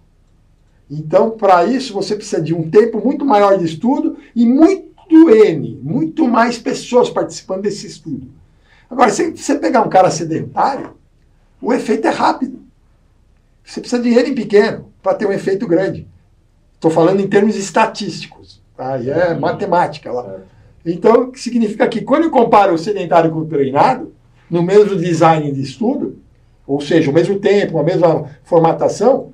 [0.89, 5.79] Então, para isso, você precisa de um tempo muito maior de estudo e muito N,
[5.81, 8.27] muito mais pessoas participando desse estudo.
[8.89, 10.95] Agora, se você pegar um cara sedentário,
[11.61, 12.61] o efeito é rápido.
[13.63, 16.07] Você precisa de N pequeno para ter um efeito grande.
[16.73, 18.61] Estou falando em termos estatísticos.
[18.75, 18.97] Tá?
[18.97, 20.41] E é matemática lá.
[20.85, 24.13] Então, o que significa que quando eu comparo o sedentário com o treinado,
[24.49, 26.19] no mesmo design de estudo,
[26.65, 29.33] ou seja, o mesmo tempo, a mesma formatação,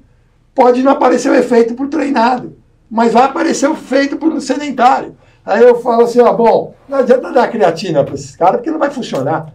[0.55, 2.55] pode não aparecer o efeito para o treinado,
[2.89, 5.15] mas vai aparecer o efeito para o sedentário.
[5.45, 8.79] Aí eu falo assim, ó, bom, não adianta dar creatina para esses caras porque não
[8.79, 9.53] vai funcionar.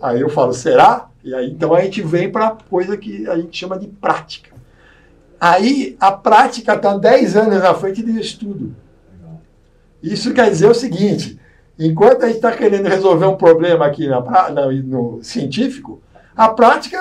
[0.00, 1.08] Aí eu falo, será?
[1.22, 4.56] E aí então a gente vem para coisa que a gente chama de prática.
[5.40, 8.74] Aí a prática está 10 anos na frente do estudo.
[10.02, 11.38] Isso quer dizer o seguinte:
[11.78, 16.00] enquanto a gente está querendo resolver um problema aqui na, na, no científico,
[16.36, 16.98] a prática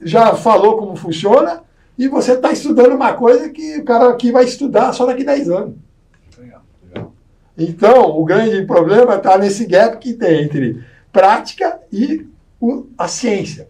[0.00, 1.62] já falou como funciona
[1.96, 5.34] e você está estudando uma coisa que o cara aqui vai estudar só daqui a
[5.34, 5.87] 10 anos.
[7.58, 10.80] Então, o grande problema está nesse gap que tem entre
[11.12, 12.24] prática e
[12.60, 13.68] o, a ciência.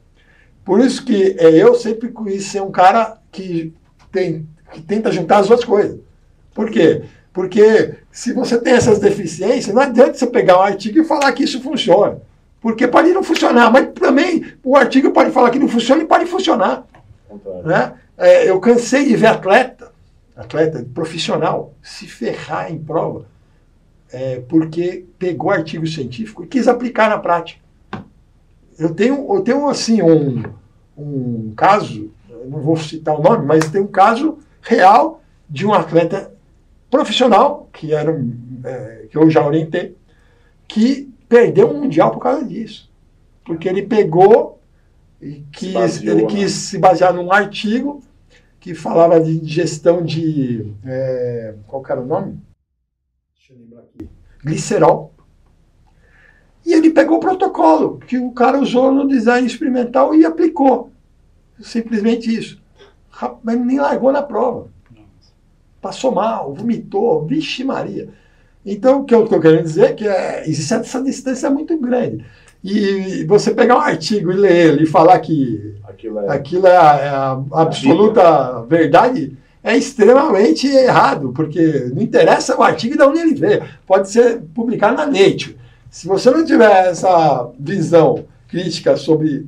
[0.62, 3.72] Por isso que é, eu sempre quis ser um cara que,
[4.12, 5.98] tem, que tenta juntar as duas coisas.
[6.54, 7.04] Por quê?
[7.32, 11.44] Porque se você tem essas deficiências, não adianta você pegar um artigo e falar que
[11.44, 12.20] isso funciona.
[12.60, 16.26] Porque pode não funcionar, mas também o artigo pode falar que não funciona e pode
[16.26, 16.84] funcionar.
[17.64, 17.94] Né?
[18.18, 19.90] É, eu cansei de ver atleta,
[20.36, 23.24] atleta profissional, se ferrar em prova
[24.12, 27.60] é, porque pegou artigo científico e quis aplicar na prática.
[28.78, 30.44] Eu tenho, eu tenho assim, um,
[30.96, 32.10] um caso,
[32.48, 36.32] não vou citar o nome, mas tem um caso real de um atleta
[36.90, 38.24] profissional, que, era,
[38.64, 39.96] é, que eu já orientei,
[40.66, 42.88] que perdeu um mundial por causa disso.
[43.44, 44.60] Porque ele pegou
[45.20, 46.48] e quis, baseou, ele quis né?
[46.48, 48.02] se basear num artigo
[48.60, 50.72] que falava de gestão de.
[50.84, 52.38] É, qual era o nome?
[53.48, 54.08] Deixa eu lembrar aqui,
[54.44, 55.14] glicerol.
[56.66, 60.90] E ele pegou o protocolo que o cara usou no design experimental e aplicou.
[61.60, 62.60] Simplesmente isso.
[63.42, 64.68] Mas nem largou na prova.
[65.80, 68.10] Passou mal, vomitou, vixe Maria.
[68.66, 72.24] Então, o que eu estou querendo dizer é que é, existe essa distância muito grande.
[72.62, 76.76] E você pegar um artigo e ler ele e falar que aquilo é, aquilo é,
[76.76, 79.38] a, é a absoluta verdade,
[79.68, 83.64] é extremamente errado, porque não interessa o artigo de onde ele veio.
[83.86, 85.58] Pode ser publicado na Nature.
[85.90, 89.46] Se você não tiver essa visão crítica sobre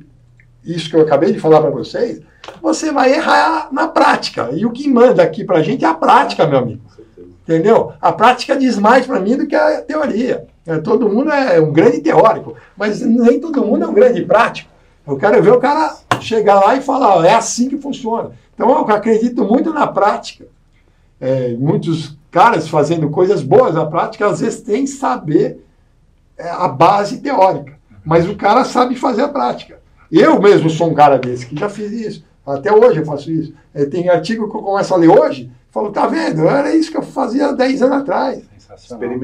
[0.63, 2.21] isso que eu acabei de falar para vocês,
[2.61, 4.51] você vai errar na prática.
[4.53, 6.81] E o que manda aqui para a gente é a prática, meu amigo.
[7.41, 7.93] Entendeu?
[7.99, 10.45] A prática diz mais para mim do que a teoria.
[10.67, 14.69] É, todo mundo é um grande teórico, mas nem todo mundo é um grande prático.
[15.07, 18.31] Eu quero ver o cara chegar lá e falar, é assim que funciona.
[18.61, 20.45] Então eu acredito muito na prática.
[21.19, 25.65] É, muitos caras fazendo coisas boas na prática, às vezes tem saber
[26.37, 27.73] é, a base teórica.
[28.05, 29.79] Mas o cara sabe fazer a prática.
[30.11, 32.25] Eu mesmo sou um cara desse, que já fiz isso.
[32.45, 33.51] Até hoje eu faço isso.
[33.73, 36.47] É, tem artigo que eu começo a ler hoje, falo, tá vendo?
[36.47, 38.43] Era isso que eu fazia há 10 anos atrás.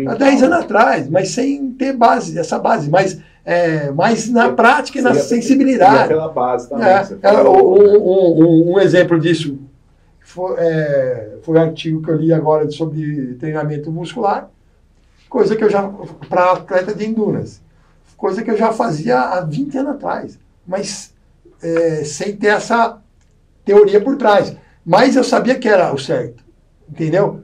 [0.07, 2.89] Há 10 anos atrás, mas sem ter base, essa base.
[2.89, 3.19] Mas
[3.49, 6.09] é, mas na prática e na sensibilidade.
[6.09, 6.85] Pela base também.
[6.85, 9.57] É, é, um, um, um, exemplo disso
[10.19, 14.49] foi, é, foi um artigo que eu li agora sobre treinamento muscular,
[15.29, 15.89] coisa que eu já.
[16.27, 17.61] para atleta de endurance.
[18.17, 20.37] Coisa que eu já fazia há 20 anos atrás,
[20.67, 21.13] mas
[21.63, 22.97] é, sem ter essa
[23.63, 24.53] teoria por trás.
[24.85, 26.43] Mas eu sabia que era o certo.
[26.89, 27.43] Entendeu?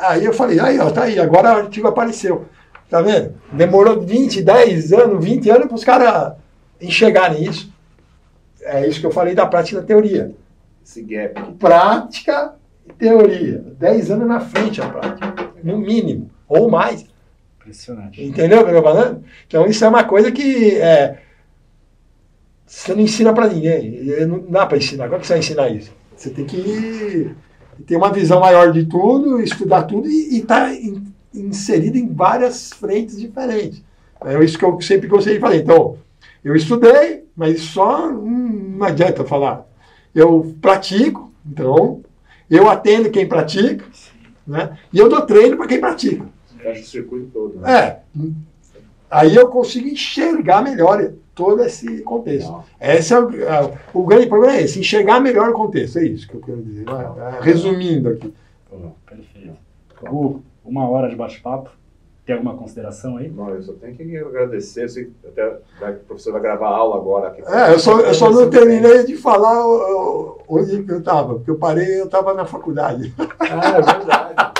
[0.00, 2.46] Aí eu falei, aí, ó, tá aí, agora o artigo apareceu.
[2.92, 3.32] Tá vendo?
[3.50, 6.34] Demorou 20, 10 anos, 20 anos para os caras
[6.78, 7.72] enxergarem isso.
[8.60, 10.34] É isso que eu falei da prática e da teoria.
[10.84, 11.54] Esse gap.
[11.54, 12.54] Prática
[12.86, 13.64] e teoria.
[13.78, 15.52] 10 anos na frente a prática.
[15.64, 16.30] No mínimo.
[16.46, 17.06] Ou mais.
[17.58, 18.22] Impressionante.
[18.22, 19.24] Entendeu o que eu estou falando?
[19.46, 21.18] Então isso é uma coisa que é,
[22.66, 24.04] você não ensina para ninguém.
[24.26, 25.08] Não dá para ensinar.
[25.08, 25.94] Como que você vai ensinar isso?
[26.14, 27.34] Você tem que
[27.86, 30.74] ter uma visão maior de tudo, estudar tudo e estar tá
[31.34, 33.82] inserido em várias frentes diferentes.
[34.24, 35.56] É isso que eu sempre gostei de falar.
[35.56, 35.98] Então,
[36.44, 39.66] eu estudei, mas só hum, não adianta falar.
[40.14, 42.02] Eu pratico, então,
[42.50, 43.84] eu atendo quem pratica,
[44.46, 44.78] né?
[44.92, 46.24] e eu dou treino para quem pratica.
[46.58, 47.58] Fecha o circuito todo.
[47.58, 47.72] Né?
[47.72, 48.00] É.
[49.10, 52.62] Aí eu consigo enxergar melhor todo esse contexto.
[52.80, 55.98] Esse é o, é, o grande problema é esse, enxergar melhor o contexto.
[55.98, 56.84] É isso que eu quero dizer.
[57.40, 58.32] Resumindo aqui.
[59.06, 59.56] Perfeito.
[60.64, 61.70] Uma hora de bate-papo.
[62.24, 63.28] Tem alguma consideração aí?
[63.28, 64.88] Não, eu só tenho que agradecer.
[64.88, 65.58] Sei, até
[65.90, 67.28] o professor vai gravar aula agora.
[67.28, 67.42] Aqui.
[67.44, 69.66] É, eu só, eu só não terminei de falar
[70.48, 73.12] onde eu estava, porque eu parei eu estava na faculdade.
[73.40, 74.52] Ah, é verdade.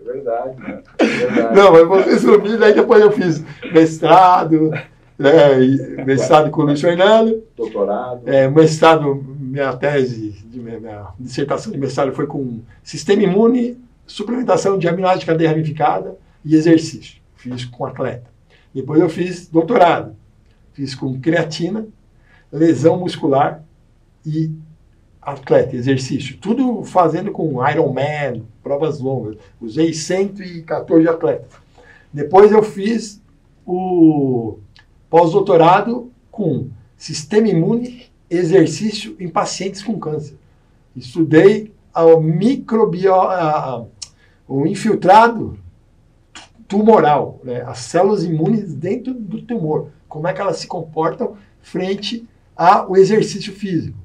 [0.00, 0.82] É verdade, né?
[0.98, 1.56] é verdade.
[1.56, 4.70] Não, mas vou resumir, daí depois eu fiz mestrado,
[5.18, 5.58] né,
[6.06, 7.42] mestrado com o Luiz Fernando.
[7.54, 8.22] Doutorado.
[8.26, 13.78] É, mestrado, minha tese, de, minha dissertação de mestrado foi com sistema imune,
[14.10, 17.20] suplementação de aminoácidos de cadeia ramificada e exercício.
[17.36, 18.28] Fiz com atleta.
[18.74, 20.16] Depois eu fiz doutorado.
[20.72, 21.86] Fiz com creatina,
[22.52, 23.62] lesão muscular
[24.26, 24.50] e
[25.22, 26.38] atleta, exercício.
[26.38, 29.36] Tudo fazendo com Ironman, provas longas.
[29.60, 31.48] Usei 114 atletas.
[32.12, 33.22] Depois eu fiz
[33.64, 34.58] o
[35.08, 40.36] pós-doutorado com sistema imune, exercício em pacientes com câncer.
[40.96, 43.14] Estudei a microbio,
[44.50, 45.56] o infiltrado
[46.66, 47.62] tumoral, né?
[47.64, 53.52] as células imunes dentro do tumor, como é que elas se comportam frente ao exercício
[53.52, 53.96] físico,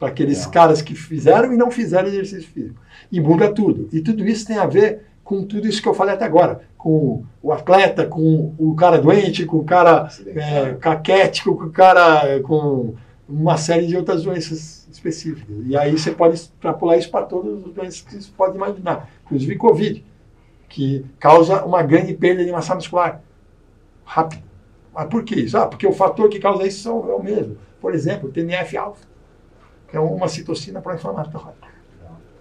[0.00, 0.50] para aqueles é.
[0.50, 2.80] caras que fizeram e não fizeram exercício físico.
[3.12, 3.88] E muda tudo.
[3.92, 7.24] E tudo isso tem a ver com tudo isso que eu falei até agora, com
[7.40, 12.94] o atleta, com o cara doente, com o cara é, caquético, com o cara com
[13.32, 15.56] uma série de outras doenças específicas.
[15.64, 19.56] E aí você pode extrapolar isso para todas as doenças que você pode imaginar, inclusive
[19.56, 20.04] Covid
[20.72, 23.22] que causa uma grande perda de massa muscular
[24.04, 24.42] rápida.
[24.94, 25.56] Mas por que isso?
[25.58, 27.58] Ah, porque o fator que causa isso é o mesmo.
[27.78, 29.06] Por exemplo, TNF-alfa,
[29.88, 31.54] que é uma citocina pró-inflamatória.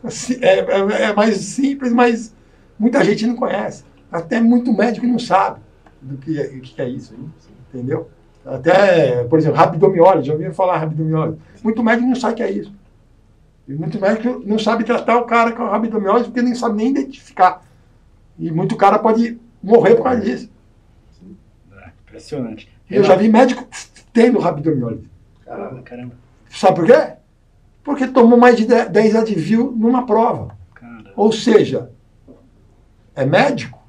[0.02, 2.34] Assim, é, é, é, mais simples, mas
[2.80, 3.84] muita gente não conhece.
[4.10, 5.60] Até muito médico não sabe
[6.02, 7.14] do que é, que é isso.
[7.70, 8.10] Entendeu?
[8.46, 10.28] Até, por exemplo, rabdomiólise.
[10.28, 11.40] Já ouviram falar rabdomiólise?
[11.64, 12.74] Muito médico não sabe o que é isso.
[13.68, 17.62] E muito médico não sabe tratar o cara com rabdomiólise porque nem sabe nem identificar.
[18.38, 20.50] E muito cara pode morrer por causa disso.
[21.72, 22.72] É, impressionante.
[22.90, 23.68] Eu já vi médico
[24.12, 25.08] tendo rabdomiólise.
[25.46, 26.16] Caramba, caramba.
[26.50, 27.14] Sabe por quê?
[27.84, 30.56] Porque tomou mais de 10 Advil numa prova.
[30.74, 31.12] Caramba.
[31.16, 31.92] Ou seja,
[33.16, 33.80] é médico.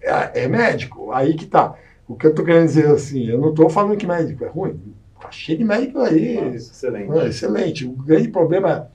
[0.00, 1.12] É, é médico.
[1.12, 1.74] Aí que tá.
[2.08, 4.80] O que eu estou querendo dizer assim, eu não estou falando que médico é ruim.
[5.20, 6.36] Tá cheio de médico aí.
[6.36, 7.12] Nossa, excelente.
[7.12, 7.86] É, excelente.
[7.86, 8.90] O grande problema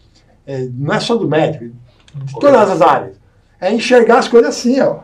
[0.48, 1.66] é, não é só do médico,
[2.16, 3.24] de todas as áreas
[3.64, 5.00] é enxergar as coisas assim, ó.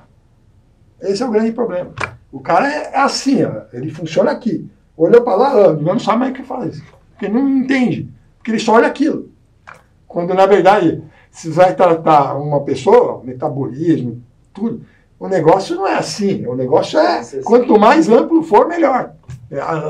[1.01, 1.93] Esse é o grande problema.
[2.29, 3.61] O cara é, é assim, ó.
[3.71, 4.69] Ele funciona aqui.
[4.97, 6.83] Olhou para lá, ó, não sabe mais o que faz.
[7.11, 8.09] Porque não entende.
[8.37, 9.29] Porque ele só olha aquilo.
[10.05, 11.01] Quando, na verdade,
[11.31, 14.21] se vai tratar uma pessoa, metabolismo,
[14.53, 14.85] tudo,
[15.19, 16.45] o negócio não é assim.
[16.47, 19.13] O negócio é, quanto mais amplo for, melhor.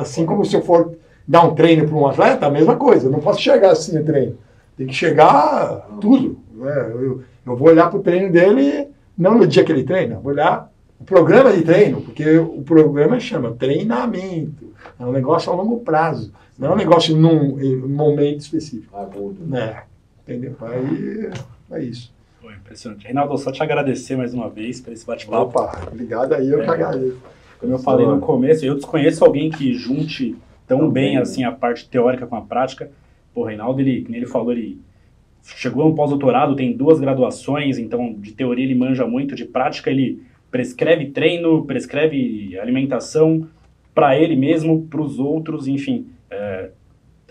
[0.01, 3.07] Assim como se eu for dar um treino para um atleta, a mesma coisa.
[3.07, 4.37] Eu não posso chegar assim no treino.
[4.75, 6.39] Tem que chegar tudo.
[6.55, 6.91] Né?
[6.91, 10.31] Eu, eu vou olhar para o treino dele, não no dia que ele treina, vou
[10.31, 14.73] olhar o programa de treino, porque o programa chama treinamento.
[14.99, 18.97] É um negócio a longo prazo, não é um negócio num, num momento específico.
[18.97, 19.45] Agudo.
[19.45, 19.83] Né?
[20.23, 20.55] Entendeu?
[20.61, 21.29] Aí
[21.71, 22.11] é isso.
[22.55, 23.05] Impressionante.
[23.05, 25.59] Reinaldo, só te agradecer mais uma vez por esse bate-papo.
[25.59, 27.17] Opa, obrigado aí, eu é, que agradeço.
[27.59, 30.35] Como eu falei no começo, eu desconheço alguém que junte
[30.67, 32.89] tão bem, bem assim a parte teórica com a prática.
[33.33, 34.79] Pô, Reinaldo, ele, como ele falou, ele
[35.43, 40.23] chegou no pós-doutorado, tem duas graduações, então de teoria ele manja muito, de prática ele
[40.51, 43.47] prescreve treino, prescreve alimentação
[43.93, 46.07] para ele mesmo, para os outros, enfim.
[46.29, 46.69] É,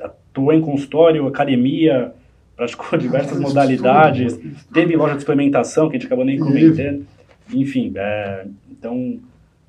[0.00, 2.12] atuou em consultório, academia,
[2.58, 4.36] praticou diversas modalidades,
[4.74, 7.06] teve loja de suplementação, que a gente acabou nem comentando.
[7.54, 9.20] Enfim, é, então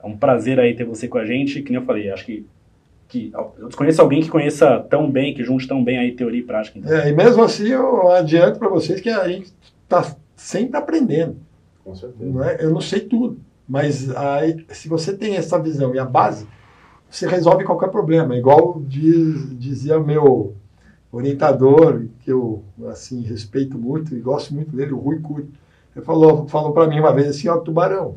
[0.03, 2.45] é um prazer aí ter você com a gente, que nem eu falei, acho que
[3.07, 6.43] que eu desconheço alguém que conheça tão bem, que junte tão bem aí teoria e
[6.43, 6.77] prática.
[6.77, 6.95] Então.
[6.95, 9.51] É, e mesmo assim eu adianto para vocês que a gente
[9.83, 11.37] está sempre aprendendo.
[11.83, 12.23] Com certeza.
[12.23, 12.63] Não é?
[12.63, 16.45] Eu não sei tudo, mas aí, se você tem essa visão e a base,
[17.09, 18.37] você resolve qualquer problema.
[18.37, 20.53] Igual diz, dizia meu
[21.11, 25.49] orientador, que eu assim respeito muito e gosto muito dele, o Rui Cury.
[25.95, 28.15] Ele falou, falou para mim uma vez assim, ó, Tubarão,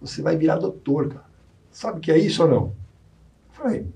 [0.00, 1.24] você vai virar doutor, cara.
[1.70, 2.62] Sabe o que é isso ou não?
[2.64, 2.72] Eu
[3.52, 3.86] falei,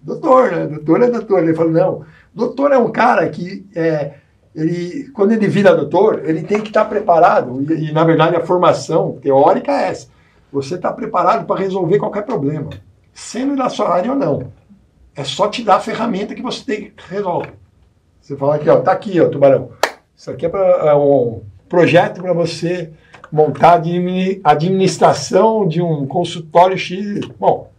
[0.00, 0.66] doutor, né?
[0.66, 1.42] Doutor é doutor.
[1.42, 2.04] Ele falou, não,
[2.34, 4.14] doutor é um cara que, é,
[4.54, 8.46] ele, quando ele vira doutor, ele tem que estar preparado, e, e na verdade a
[8.46, 10.08] formação teórica é essa.
[10.50, 12.70] Você está preparado para resolver qualquer problema,
[13.12, 14.52] sendo da sua área ou não.
[15.14, 17.54] É só te dar a ferramenta que você tem que resolver.
[18.20, 19.72] Você fala aqui, ó, tá aqui, ó, tubarão.
[20.16, 22.92] Isso aqui é, pra, é um projeto para você
[23.30, 23.82] montar
[24.44, 27.26] a administração de um consultório X.
[27.38, 27.70] Bom,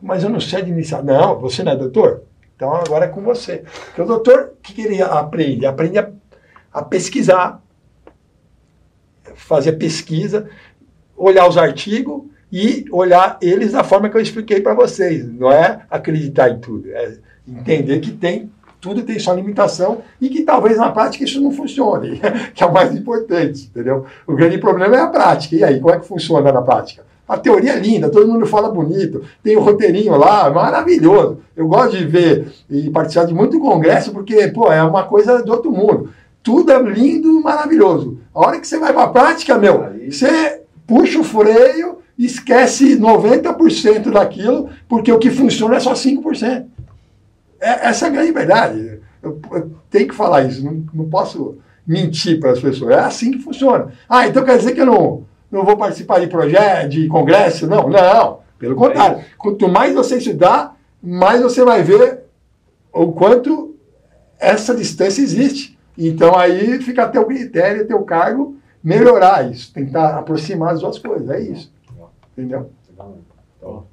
[0.00, 1.04] mas eu não sei administrar.
[1.04, 2.22] Não, você não é doutor?
[2.56, 3.64] Então agora é com você.
[3.86, 5.66] Porque o doutor, o que, que ele aprende?
[5.66, 6.10] Aprende a,
[6.72, 7.62] a pesquisar,
[9.34, 10.48] fazer pesquisa,
[11.16, 12.22] olhar os artigos
[12.52, 15.26] e olhar eles da forma que eu expliquei para vocês.
[15.26, 17.16] Não é acreditar em tudo, é
[17.48, 18.50] entender que tem
[18.82, 22.20] tudo tem sua limitação e que talvez na prática isso não funcione,
[22.52, 24.04] que é o mais importante, entendeu?
[24.26, 25.54] O grande problema é a prática.
[25.54, 27.04] E aí, como é que funciona na prática?
[27.28, 31.38] A teoria é linda, todo mundo fala bonito, tem o roteirinho lá, maravilhoso.
[31.56, 35.50] Eu gosto de ver e participar de muito congresso porque, pô, é uma coisa de
[35.50, 36.10] outro mundo.
[36.42, 38.18] Tudo é lindo, maravilhoso.
[38.34, 44.10] A hora que você vai para a prática, meu, você puxa o freio, esquece 90%
[44.10, 46.66] daquilo, porque o que funciona é só 5%.
[47.60, 49.00] É, essa é a grande verdade.
[49.22, 52.92] Eu, eu tenho que falar isso, não, não posso mentir para as pessoas.
[52.92, 53.92] É assim que funciona.
[54.08, 57.66] Ah, então quer dizer que eu não, não vou participar de projeto, de congresso?
[57.66, 58.40] Não, não.
[58.58, 59.24] Pelo contrário.
[59.36, 62.20] Quanto mais você estudar, mais você vai ver
[62.92, 63.74] o quanto
[64.38, 65.78] essa distância existe.
[65.96, 71.28] Então aí fica a teu critério, teu cargo, melhorar isso, tentar aproximar as duas coisas.
[71.30, 71.72] É isso.
[72.32, 72.70] Entendeu?
[73.58, 73.86] Então,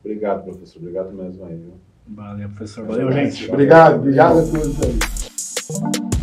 [0.00, 0.78] obrigado, professor.
[0.80, 1.56] Obrigado mesmo aí.
[1.56, 1.74] Viu?
[2.08, 2.86] Valeu, professor.
[2.86, 3.50] Valeu, gente.
[3.50, 6.17] Obrigado, obrigado a todos aí.